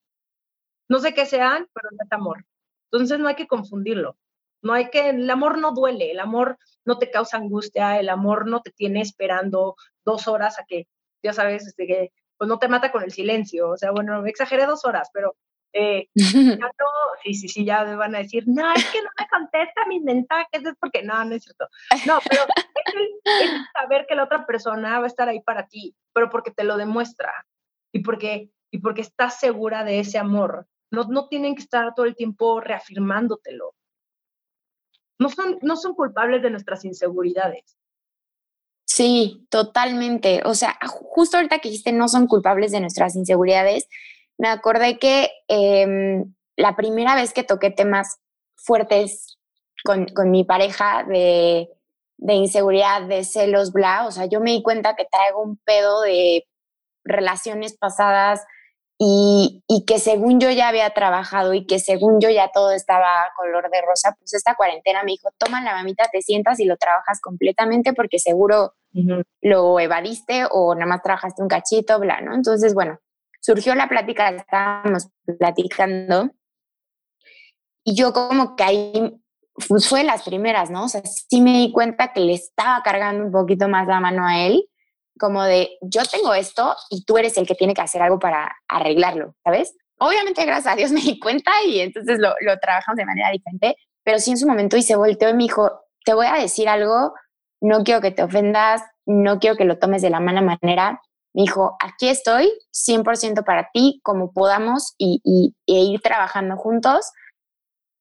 [0.87, 2.45] No sé qué sean, pero no es amor.
[2.91, 4.17] Entonces no hay que confundirlo.
[4.61, 8.47] No hay que, el amor no duele, el amor no te causa angustia, el amor
[8.47, 10.87] no te tiene esperando dos horas a que,
[11.23, 13.71] ya sabes, este, que, pues no te mata con el silencio.
[13.71, 15.35] O sea, bueno, exageré dos horas, pero
[15.73, 16.85] eh, ya no,
[17.23, 20.01] sí, sí, sí, ya me van a decir, no, es que no me contesta mis
[20.01, 21.67] mensajes, es porque no, no es cierto.
[22.05, 26.29] No, pero es, saber que la otra persona va a estar ahí para ti, pero
[26.29, 27.33] porque te lo demuestra
[27.91, 30.67] y porque, y porque estás segura de ese amor.
[30.91, 33.75] No, no tienen que estar todo el tiempo reafirmándotelo.
[35.19, 37.77] No son, no son culpables de nuestras inseguridades.
[38.85, 40.41] Sí, totalmente.
[40.45, 43.87] O sea, justo ahorita que dijiste no son culpables de nuestras inseguridades,
[44.39, 48.19] me acordé que em, la primera vez que toqué temas
[48.55, 49.37] fuertes
[49.83, 51.69] con, mi pareja de,
[52.17, 56.45] inseguridad, de celos, bla, o sea, yo me di cuenta que traigo un pedo de
[57.03, 58.45] relaciones pasadas
[58.97, 63.25] y, y, que según yo ya había trabajado y que según yo ya todo estaba
[63.37, 66.75] color de rosa, pues esta cuarentena me dijo, toma la mamita, te sientas y lo
[66.75, 68.73] trabajas completamente porque seguro
[69.41, 72.33] lo evadiste o nada más trabajaste un cachito, bla, ¿no?
[72.33, 72.99] Entonces, bueno,
[73.39, 76.31] surgió la plática, estábamos platicando
[77.83, 79.21] y yo como que ahí
[79.67, 80.85] pues fue las primeras, ¿no?
[80.85, 84.25] O sea, sí me di cuenta que le estaba cargando un poquito más la mano
[84.25, 84.65] a él,
[85.19, 88.55] como de, yo tengo esto y tú eres el que tiene que hacer algo para
[88.67, 89.75] arreglarlo, ¿sabes?
[89.99, 93.75] Obviamente, gracias a Dios me di cuenta y entonces lo, lo trabajamos de manera diferente,
[94.03, 96.69] pero sí en su momento y se volteó y me dijo, te voy a decir
[96.69, 97.13] algo,
[97.61, 101.01] no quiero que te ofendas, no quiero que lo tomes de la mala manera,
[101.33, 105.21] me dijo, aquí estoy 100% para ti, como podamos y,
[105.67, 107.11] e ir trabajando juntos,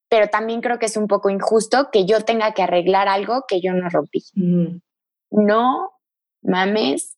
[0.08, 3.60] pero también creo que es un poco injusto que yo tenga que arreglar algo que
[3.60, 4.24] yo no rompí.
[5.30, 5.90] No
[6.42, 7.16] mames.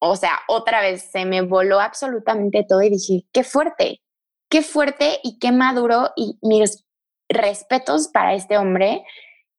[0.00, 4.02] O sea, otra vez se me voló absolutamente todo y dije, qué fuerte,
[4.50, 6.84] qué fuerte y qué maduro y mis
[7.28, 9.04] respetos para este hombre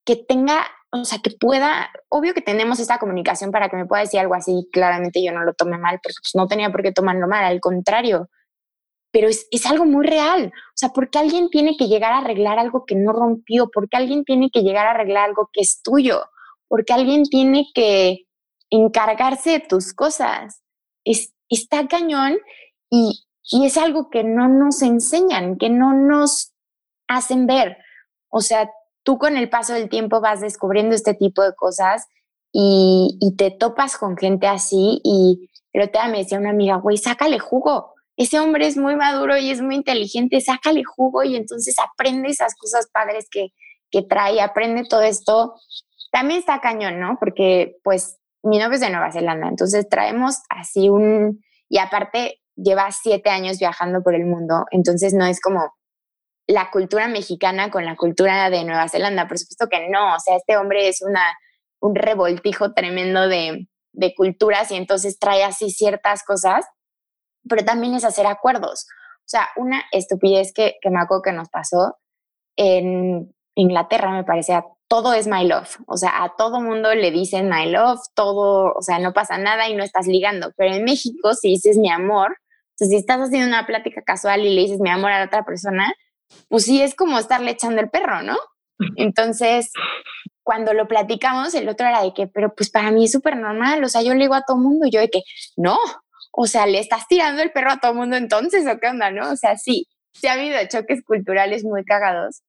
[0.05, 4.01] que tenga o sea, que pueda, obvio que tenemos esta comunicación para que me pueda
[4.03, 6.91] decir algo así, claramente yo no lo tome mal, porque pues, no tenía por qué
[6.91, 8.29] tomarlo mal, al contrario,
[9.11, 10.47] pero es, es, algo muy real.
[10.47, 13.69] O sea, ¿por qué alguien tiene que llegar a arreglar algo que no rompió?
[13.69, 16.21] ¿Por qué alguien tiene que llegar a arreglar algo que es tuyo?
[16.67, 18.25] ¿Por qué alguien tiene que
[18.69, 20.61] encargarse de tus cosas?
[21.05, 22.37] Es, está cañón
[22.89, 26.53] y, y es algo que no nos enseñan, que no nos
[27.07, 27.77] hacen ver.
[28.29, 28.69] O sea,
[29.05, 32.07] tú con el paso del tiempo vas descubriendo este tipo de cosas
[32.51, 37.37] y, te topas con gente así y pero te me decía una amiga, güey, sácale
[37.37, 37.93] jugo.
[38.15, 42.55] Ese hombre es muy maduro y es muy inteligente, sácale jugo y entonces aprende esas
[42.55, 43.49] cosas padres que,
[43.91, 45.55] que trae, aprende todo esto.
[46.13, 47.17] También está cañón, ¿no?
[47.19, 52.89] Porque pues mi novio es de Nueva Zelanda, entonces traemos así un, y aparte lleva
[52.91, 55.73] siete años viajando por el mundo, entonces no es como
[56.47, 60.35] la cultura mexicana con la cultura de Nueva Zelanda, por supuesto que no, o sea,
[60.35, 61.35] este hombre es una,
[61.79, 66.65] un revoltijo tremendo de, de culturas y entonces trae así ciertas cosas,
[67.47, 68.85] pero también es hacer acuerdos.
[69.19, 71.97] O sea, una estupidez que, que me acuerdo que nos pasó
[72.55, 75.77] en Inglaterra, me parecía, todo es my love.
[75.87, 79.67] O sea, a todo mundo le dicen my love, todo, o sea, no pasa nada
[79.67, 80.51] y no estás ligando.
[80.57, 84.41] Pero en México, si dices mi amor, o sea, si estás haciendo una plática casual
[84.45, 85.93] y le dices mi amor a la otra persona,
[86.49, 88.37] pues sí es como estarle echando el perro, ¿no?
[88.97, 89.71] Entonces,
[90.43, 93.83] cuando lo platicamos, el otro era de que, pero pues para mí es súper normal,
[93.83, 95.21] o sea, yo le digo a todo mundo, yo de que,
[95.55, 95.77] no,
[96.31, 99.31] o sea, le estás tirando el perro a todo mundo entonces, ¿o qué onda, no?
[99.31, 102.43] O sea, sí, sí ha habido choques culturales muy cagados,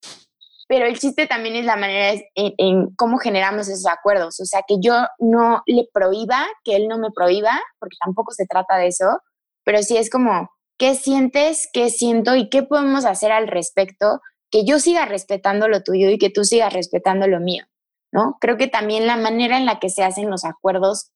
[0.68, 4.40] pero el chiste también es la manera en, cómo generamos esos acuerdos.
[4.40, 8.46] O sea, que yo no le prohíba, que él no me prohíba, porque tampoco se
[8.46, 9.20] trata de eso,
[9.64, 11.68] pero sí es como, ¿qué sientes?
[11.72, 12.34] ¿Qué siento?
[12.36, 14.20] ¿Y qué podemos hacer al respecto?
[14.50, 17.64] Que yo siga respetando lo tuyo y que tú sigas respetando lo mío,
[18.12, 18.36] ¿no?
[18.40, 21.10] Creo que también la manera en la que se hacen los acuerdos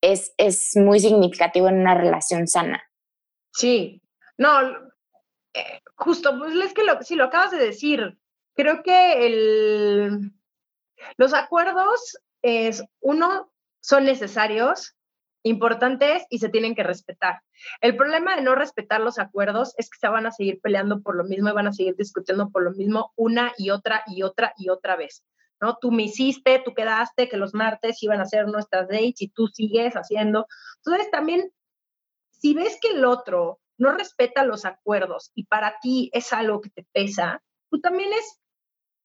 [0.00, 2.82] es, es muy significativo en una relación sana.
[3.52, 4.00] Sí,
[4.38, 4.60] no,
[5.54, 8.16] eh, justo, pues es que lo, si lo acabas de decir,
[8.60, 10.32] Creo que el,
[11.16, 14.96] los acuerdos es, uno, son necesarios,
[15.42, 17.40] importantes y se tienen que respetar.
[17.80, 21.16] El problema de no respetar los acuerdos es que se van a seguir peleando por
[21.16, 24.52] lo mismo y van a seguir discutiendo por lo mismo una y otra y otra
[24.56, 25.24] y otra vez.
[25.60, 25.76] ¿no?
[25.80, 29.46] Tú me hiciste, tú quedaste que los martes iban a ser nuestras dates y tú
[29.48, 30.46] sigues haciendo.
[30.84, 31.52] Entonces también,
[32.30, 36.70] si ves que el otro no respeta los acuerdos y para ti es algo que
[36.70, 38.40] te pesa, tú también es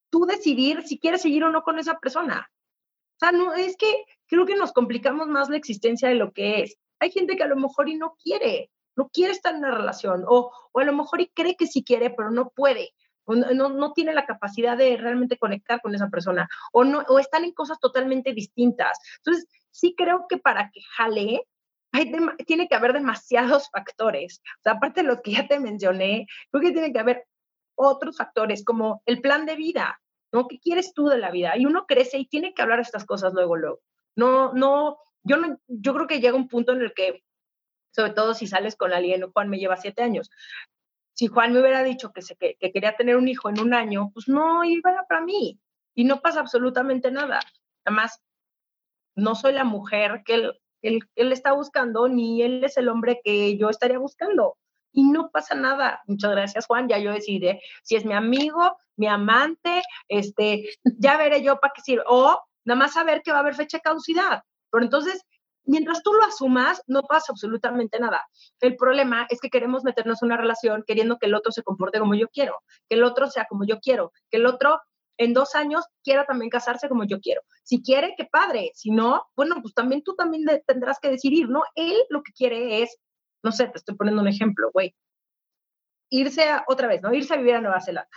[0.09, 2.49] tú decidir si quieres seguir o no con esa persona.
[3.15, 6.61] O sea, no, es que creo que nos complicamos más la existencia de lo que
[6.61, 6.77] es.
[6.99, 10.23] Hay gente que a lo mejor y no quiere, no quiere estar en una relación,
[10.27, 12.93] o, o a lo mejor y cree que sí quiere, pero no puede,
[13.25, 17.19] o no, no, tiene la capacidad de realmente conectar con esa persona, o, no, o
[17.19, 18.97] están en cosas totalmente distintas.
[19.17, 21.41] Entonces, sí creo que para que jale,
[21.91, 22.11] hay
[22.45, 24.41] tiene que haber demasiados factores.
[24.59, 27.25] O sea, aparte de los que ya te mencioné, creo que tiene que haber
[27.75, 29.99] otros factores como el plan de vida.
[30.35, 30.49] ¿No?
[30.49, 31.57] ¿Qué quieres tú de la vida?
[31.57, 33.79] Y uno crece y tiene que hablar estas cosas luego, luego.
[34.17, 37.23] No, no, yo no, yo creo que llega un punto en el que,
[37.91, 40.29] sobre todo si sales con alguien, Juan me lleva siete años,
[41.13, 44.11] si Juan me hubiera dicho que, se, que, quería tener un hijo en un año,
[44.13, 45.57] pues no iba para mí
[45.95, 47.39] y no pasa absolutamente nada.
[47.85, 48.21] Además,
[49.15, 53.21] no soy la mujer que él, él, él, está buscando, ni él es el hombre
[53.23, 54.57] que yo estaría buscando
[54.95, 56.01] y no pasa nada.
[56.07, 56.87] Muchas gracias, Juan.
[56.87, 60.63] Ya yo decidí si es mi amigo, mi amante, este,
[60.97, 62.03] ya veré yo para qué sirve.
[62.07, 64.43] O nada más saber que va a haber fecha de caducidad.
[64.71, 65.21] Pero entonces,
[65.65, 68.25] mientras tú lo asumas, no pasa absolutamente nada.
[68.61, 71.99] El problema es que queremos meternos en una relación queriendo que el otro se comporte
[71.99, 72.55] como yo quiero,
[72.89, 74.79] que el otro sea como yo quiero, que el otro
[75.17, 77.41] en dos años quiera también casarse como yo quiero.
[77.63, 78.71] Si quiere, qué padre.
[78.75, 81.63] Si no, bueno, pues también tú también tendrás que decidir, ¿no?
[81.75, 82.97] Él lo que quiere es
[83.45, 84.95] no sé, te estoy poniendo un ejemplo, güey.
[86.09, 87.13] Irse a, otra vez, ¿no?
[87.13, 88.09] Irse a vivir a Nueva Zelanda.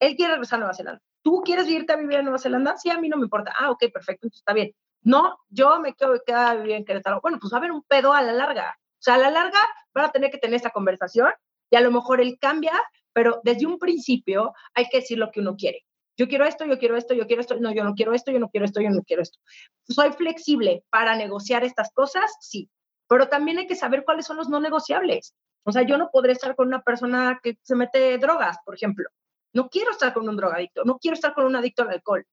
[0.00, 1.02] Él quiere regresar a Nueva Zelanda.
[1.22, 2.76] ¿Tú quieres irte a vivir a Nueva Zelanda?
[2.78, 3.52] Sí, a mí no me importa.
[3.58, 4.72] Ah, ok, perfecto, entonces está bien.
[5.02, 7.20] No, yo me quedo quedar a vivir en Querétaro.
[7.20, 8.78] Bueno, pues va a haber un pedo a la larga.
[8.78, 9.60] O sea, a la larga
[9.92, 11.30] van a tener que tener esta conversación
[11.70, 12.72] y a lo mejor él cambia,
[13.12, 15.84] pero desde un principio hay que decir lo que uno quiere.
[16.16, 18.38] Yo quiero esto, yo quiero esto, yo quiero esto, no, yo no quiero esto, yo
[18.38, 19.38] no quiero esto, yo no quiero esto.
[19.86, 22.34] ¿Soy flexible para negociar estas cosas?
[22.40, 22.70] Sí
[23.08, 25.34] pero también hay que saber cuáles son los no negociables.
[25.64, 29.08] O sea, yo no podré estar con una persona que se mete drogas, por ejemplo.
[29.52, 32.26] No quiero estar con un drogadicto, no quiero estar con un adicto al alcohol.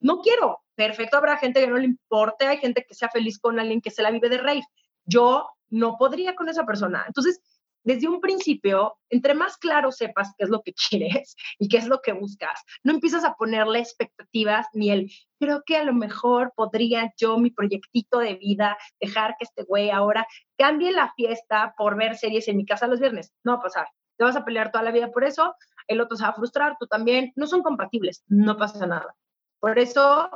[0.00, 0.60] No quiero.
[0.74, 3.90] Perfecto, habrá gente que no le importe, hay gente que sea feliz con alguien que
[3.90, 4.62] se la vive de rave.
[5.04, 7.04] Yo no podría con esa persona.
[7.06, 7.42] Entonces,
[7.82, 11.86] desde un principio, entre más claro sepas qué es lo que quieres y qué es
[11.86, 16.52] lo que buscas, no empiezas a ponerle expectativas ni el, creo que a lo mejor
[16.54, 20.26] podría yo, mi proyectito de vida, dejar que este güey ahora
[20.58, 23.32] cambie la fiesta por ver series en mi casa los viernes.
[23.44, 23.86] No va a pasar.
[24.16, 25.54] Te vas a pelear toda la vida por eso,
[25.86, 27.32] el otro se va a frustrar, tú también.
[27.36, 29.16] No son compatibles, no pasa nada.
[29.60, 30.30] Por eso,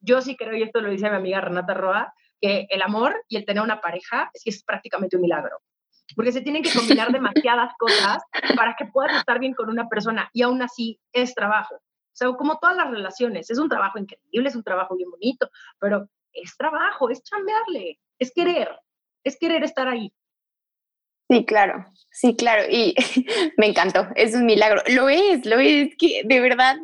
[0.00, 3.36] yo sí creo, y esto lo dice mi amiga Renata Roa, que el amor y
[3.36, 5.60] el tener una pareja es, es prácticamente un milagro
[6.14, 8.22] porque se tienen que combinar demasiadas cosas
[8.56, 11.76] para que puedas estar bien con una persona y aún así es trabajo.
[11.76, 15.50] O sea, como todas las relaciones, es un trabajo increíble, es un trabajo bien bonito,
[15.78, 18.68] pero es trabajo, es chambearle, es querer,
[19.22, 20.12] es querer estar ahí.
[21.30, 22.64] Sí, claro, sí, claro.
[22.70, 22.94] Y
[23.56, 24.82] me encantó, es un milagro.
[24.88, 26.76] Lo es, lo es, que de verdad,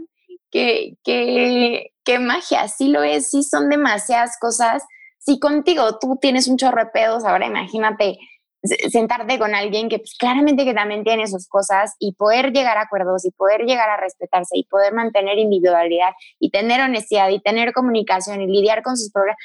[0.51, 4.85] que, que, que magia, sí lo es, sí son demasiadas cosas.
[5.19, 8.19] Si contigo tú tienes un chorro de pedos, ahora imagínate
[8.65, 12.83] sentarte con alguien que pues, claramente que también tiene sus cosas y poder llegar a
[12.83, 17.73] acuerdos y poder llegar a respetarse y poder mantener individualidad y tener honestidad y tener
[17.73, 19.37] comunicación y lidiar con sus problemas.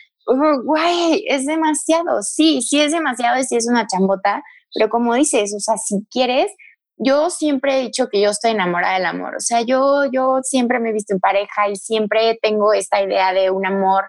[0.63, 4.41] guay, es demasiado, sí, sí es demasiado y sí es una chambota,
[4.73, 6.51] pero como dices, o sea, si quieres,
[6.97, 10.79] yo siempre he dicho que yo estoy enamorada del amor, o sea, yo, yo siempre
[10.79, 14.05] me he visto en pareja y siempre tengo esta idea de un amor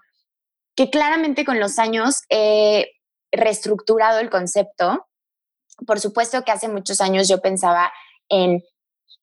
[0.76, 2.86] que claramente con los años he
[3.32, 5.06] reestructurado el concepto.
[5.86, 7.92] Por supuesto que hace muchos años yo pensaba
[8.28, 8.62] en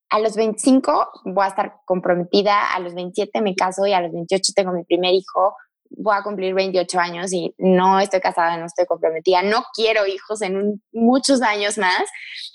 [0.10, 4.12] a los 25 voy a estar comprometida, a los 27 me caso y a los
[4.14, 5.56] 28 tengo mi primer hijo,
[5.90, 10.42] voy a cumplir 28 años y no estoy casada, no estoy comprometida, no quiero hijos
[10.42, 12.04] en muchos años más.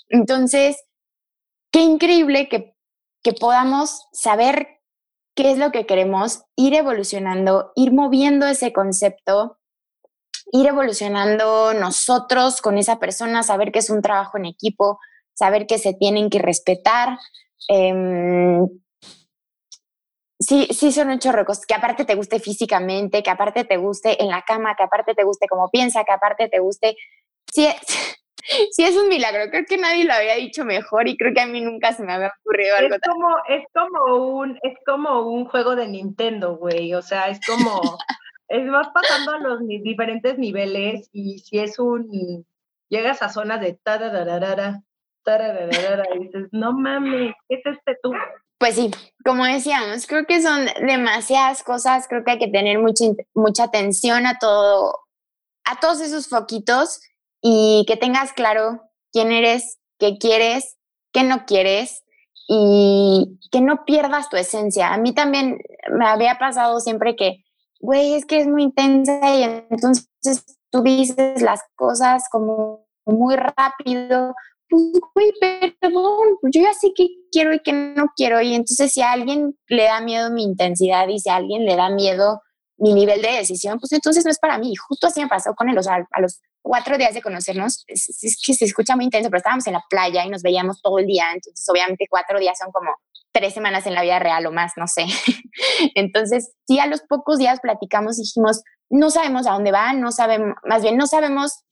[0.09, 0.77] Entonces,
[1.71, 2.75] qué increíble que,
[3.23, 4.67] que podamos saber
[5.35, 9.57] qué es lo que queremos, ir evolucionando, ir moviendo ese concepto,
[10.53, 14.99] ir evolucionando nosotros con esa persona, saber que es un trabajo en equipo,
[15.33, 17.17] saber que se tienen que respetar.
[17.67, 18.67] Em,
[20.39, 24.29] sí, sí son un chorro que aparte te guste físicamente, que aparte te guste en
[24.29, 26.97] la cama, que aparte te guste como piensa, que aparte te guste.
[27.51, 27.67] Sí,
[28.71, 31.47] sí es un milagro, creo que nadie lo había dicho mejor y creo que a
[31.47, 35.45] mí nunca se me había ocurrido algo es como, Es como un, es como un
[35.45, 37.89] juego de Nintendo, güey, o sea, es como, es,
[38.71, 42.45] vas pasando los diferentes niveles y si es un,
[42.89, 44.83] llegas a zonas de tarararara,
[45.23, 48.13] tarararara, y dices, no mames, ¿qué es este tú?
[48.59, 48.91] Pues sí,
[49.25, 54.25] como decíamos, creo que son demasiadas cosas, creo que hay que tener mucha, mucha atención
[54.25, 54.99] a todo,
[55.65, 57.01] a todos esos foquitos
[57.41, 58.81] y que tengas claro
[59.11, 60.77] quién eres, qué quieres,
[61.11, 62.03] qué no quieres
[62.47, 64.93] y que no pierdas tu esencia.
[64.93, 65.59] A mí también
[65.91, 67.43] me había pasado siempre que,
[67.83, 70.07] güey, es que es muy intensa y entonces
[70.71, 74.33] tú dices las cosas como muy rápido,
[74.69, 75.33] pues, güey,
[75.81, 78.41] perdón, yo ya sé qué quiero y qué no quiero.
[78.41, 81.75] Y entonces si a alguien le da miedo mi intensidad y si a alguien le
[81.75, 82.41] da miedo
[82.77, 84.73] mi nivel de decisión, pues entonces no es para mí.
[84.75, 88.63] Justo así me pasó con él, a los cuatro días de conocernos, es, que se
[88.63, 91.67] escucha muy intenso, pero estábamos en la playa y nos veíamos todo el día, entonces
[91.69, 92.91] obviamente cuatro días son como
[93.33, 95.05] tres semanas en la vida real o más, no sé.
[95.95, 100.11] entonces, sí, a los pocos días platicamos y dijimos, no sabemos a dónde va, no
[100.11, 101.63] sabemos, más bien no sabemos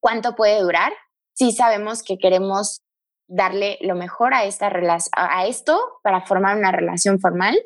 [0.00, 0.92] cuánto puede durar,
[1.34, 2.82] sí sabemos que queremos
[3.26, 4.70] darle lo mejor a, esta
[5.12, 7.58] a esto para formar una relación formal,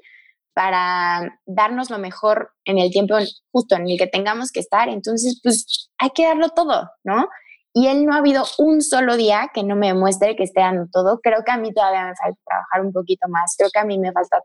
[0.55, 3.17] para darnos lo mejor en el tiempo
[3.53, 4.89] justo en el que tengamos que estar.
[4.89, 7.29] Entonces, pues hay que darlo todo, ¿no?
[7.75, 10.87] Y él no ha habido un solo día que no me muestre que esté dando
[10.91, 11.21] todo.
[11.21, 13.55] Creo que a mí todavía me falta trabajar un poquito más.
[13.57, 14.39] Creo que a mí me falta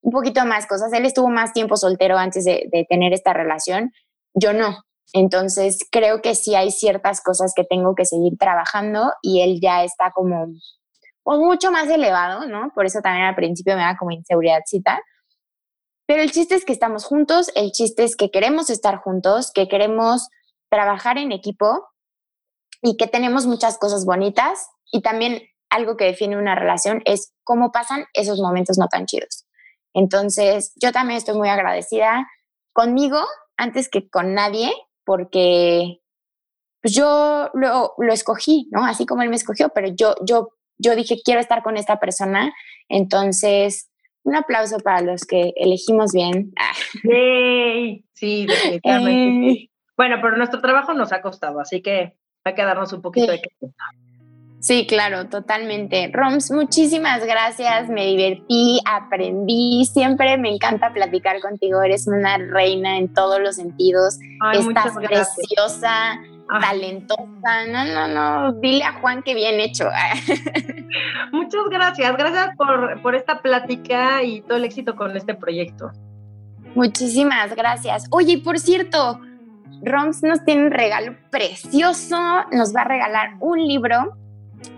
[0.00, 0.92] un poquito más cosas.
[0.92, 3.92] Él estuvo más tiempo soltero antes de, de tener esta relación.
[4.34, 4.82] Yo no.
[5.12, 9.84] Entonces, creo que sí hay ciertas cosas que tengo que seguir trabajando y él ya
[9.84, 10.46] está como
[11.22, 12.70] pues, mucho más elevado, ¿no?
[12.74, 15.00] Por eso también al principio me da como inseguridadcita.
[16.06, 19.66] Pero el chiste es que estamos juntos, el chiste es que queremos estar juntos, que
[19.66, 20.28] queremos
[20.70, 21.84] trabajar en equipo
[22.82, 27.72] y que tenemos muchas cosas bonitas y también algo que define una relación es cómo
[27.72, 29.46] pasan esos momentos no tan chidos.
[29.94, 32.28] Entonces, yo también estoy muy agradecida
[32.72, 33.18] conmigo
[33.56, 34.72] antes que con nadie
[35.04, 36.00] porque
[36.82, 38.84] pues yo lo, lo, escogí, ¿no?
[38.84, 42.54] Así como él me escogió, pero yo, yo, yo dije, quiero estar con esta persona.
[42.88, 43.90] Entonces,
[44.22, 46.52] un aplauso para los que elegimos bien.
[48.12, 49.70] Sí, definitivamente.
[49.96, 52.16] Bueno, pero nuestro trabajo nos ha costado, así que
[52.48, 53.74] hay que darnos un poquito de crédito.
[54.66, 56.10] Sí, claro, totalmente.
[56.12, 63.12] Roms, muchísimas gracias, me divertí, aprendí, siempre me encanta platicar contigo, eres una reina en
[63.12, 64.18] todos los sentidos,
[64.52, 66.18] estás preciosa,
[66.60, 69.88] talentosa, no, no, no, dile a Juan que bien hecho.
[71.32, 75.92] Muchas gracias, gracias por, por esta plática y todo el éxito con este proyecto.
[76.74, 78.06] Muchísimas gracias.
[78.10, 79.20] Oye, por cierto,
[79.82, 82.16] Roms nos tiene un regalo precioso,
[82.52, 84.16] nos va a regalar un libro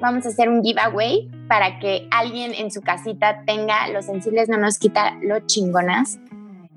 [0.00, 4.58] vamos a hacer un giveaway para que alguien en su casita tenga los sensibles no
[4.58, 6.18] nos quita lo chingonas.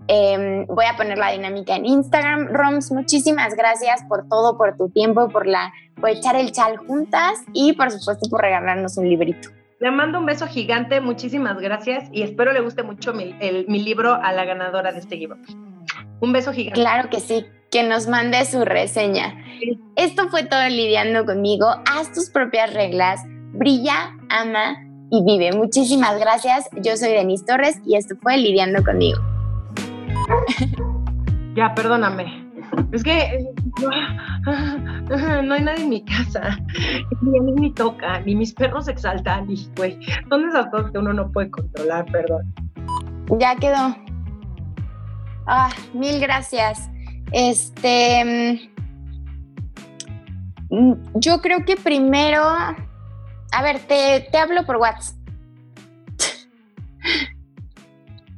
[0.07, 2.47] Em, voy a poner la dinámica en Instagram.
[2.47, 7.43] Roms, muchísimas gracias por todo, por tu tiempo, por, la, por echar el chal juntas
[7.53, 9.49] y por supuesto por regalarnos un librito.
[9.79, 13.35] Le mando un beso gigante, muchísimas gracias y espero le guste mucho mi,
[13.67, 15.37] mi libro a la ganadora de este libro.
[16.19, 16.79] Un beso gigante.
[16.79, 19.33] Claro que sí, que nos mande su reseña.
[19.95, 21.67] Esto fue todo lidiando conmigo.
[21.89, 23.21] Haz tus propias reglas,
[23.53, 24.77] brilla, ama
[25.09, 25.53] y vive.
[25.53, 26.69] Muchísimas gracias.
[26.83, 29.19] Yo soy Denise Torres y esto fue Lidiando conmigo.
[31.53, 32.49] Ya, perdóname.
[32.93, 33.45] Es que
[35.43, 36.57] no hay nadie en mi casa.
[37.21, 39.51] Ni a mí me toca, ni mis perros se exaltan.
[39.51, 39.99] Y, güey,
[40.29, 42.53] son esas cosas que uno no puede controlar, perdón.
[43.37, 43.93] Ya quedó.
[45.45, 46.89] Ah, mil gracias.
[47.31, 48.69] Este.
[50.69, 52.43] Mm, yo creo que primero.
[52.43, 55.15] A ver, te, te hablo por WhatsApp.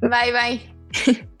[0.00, 1.24] Bye, bye.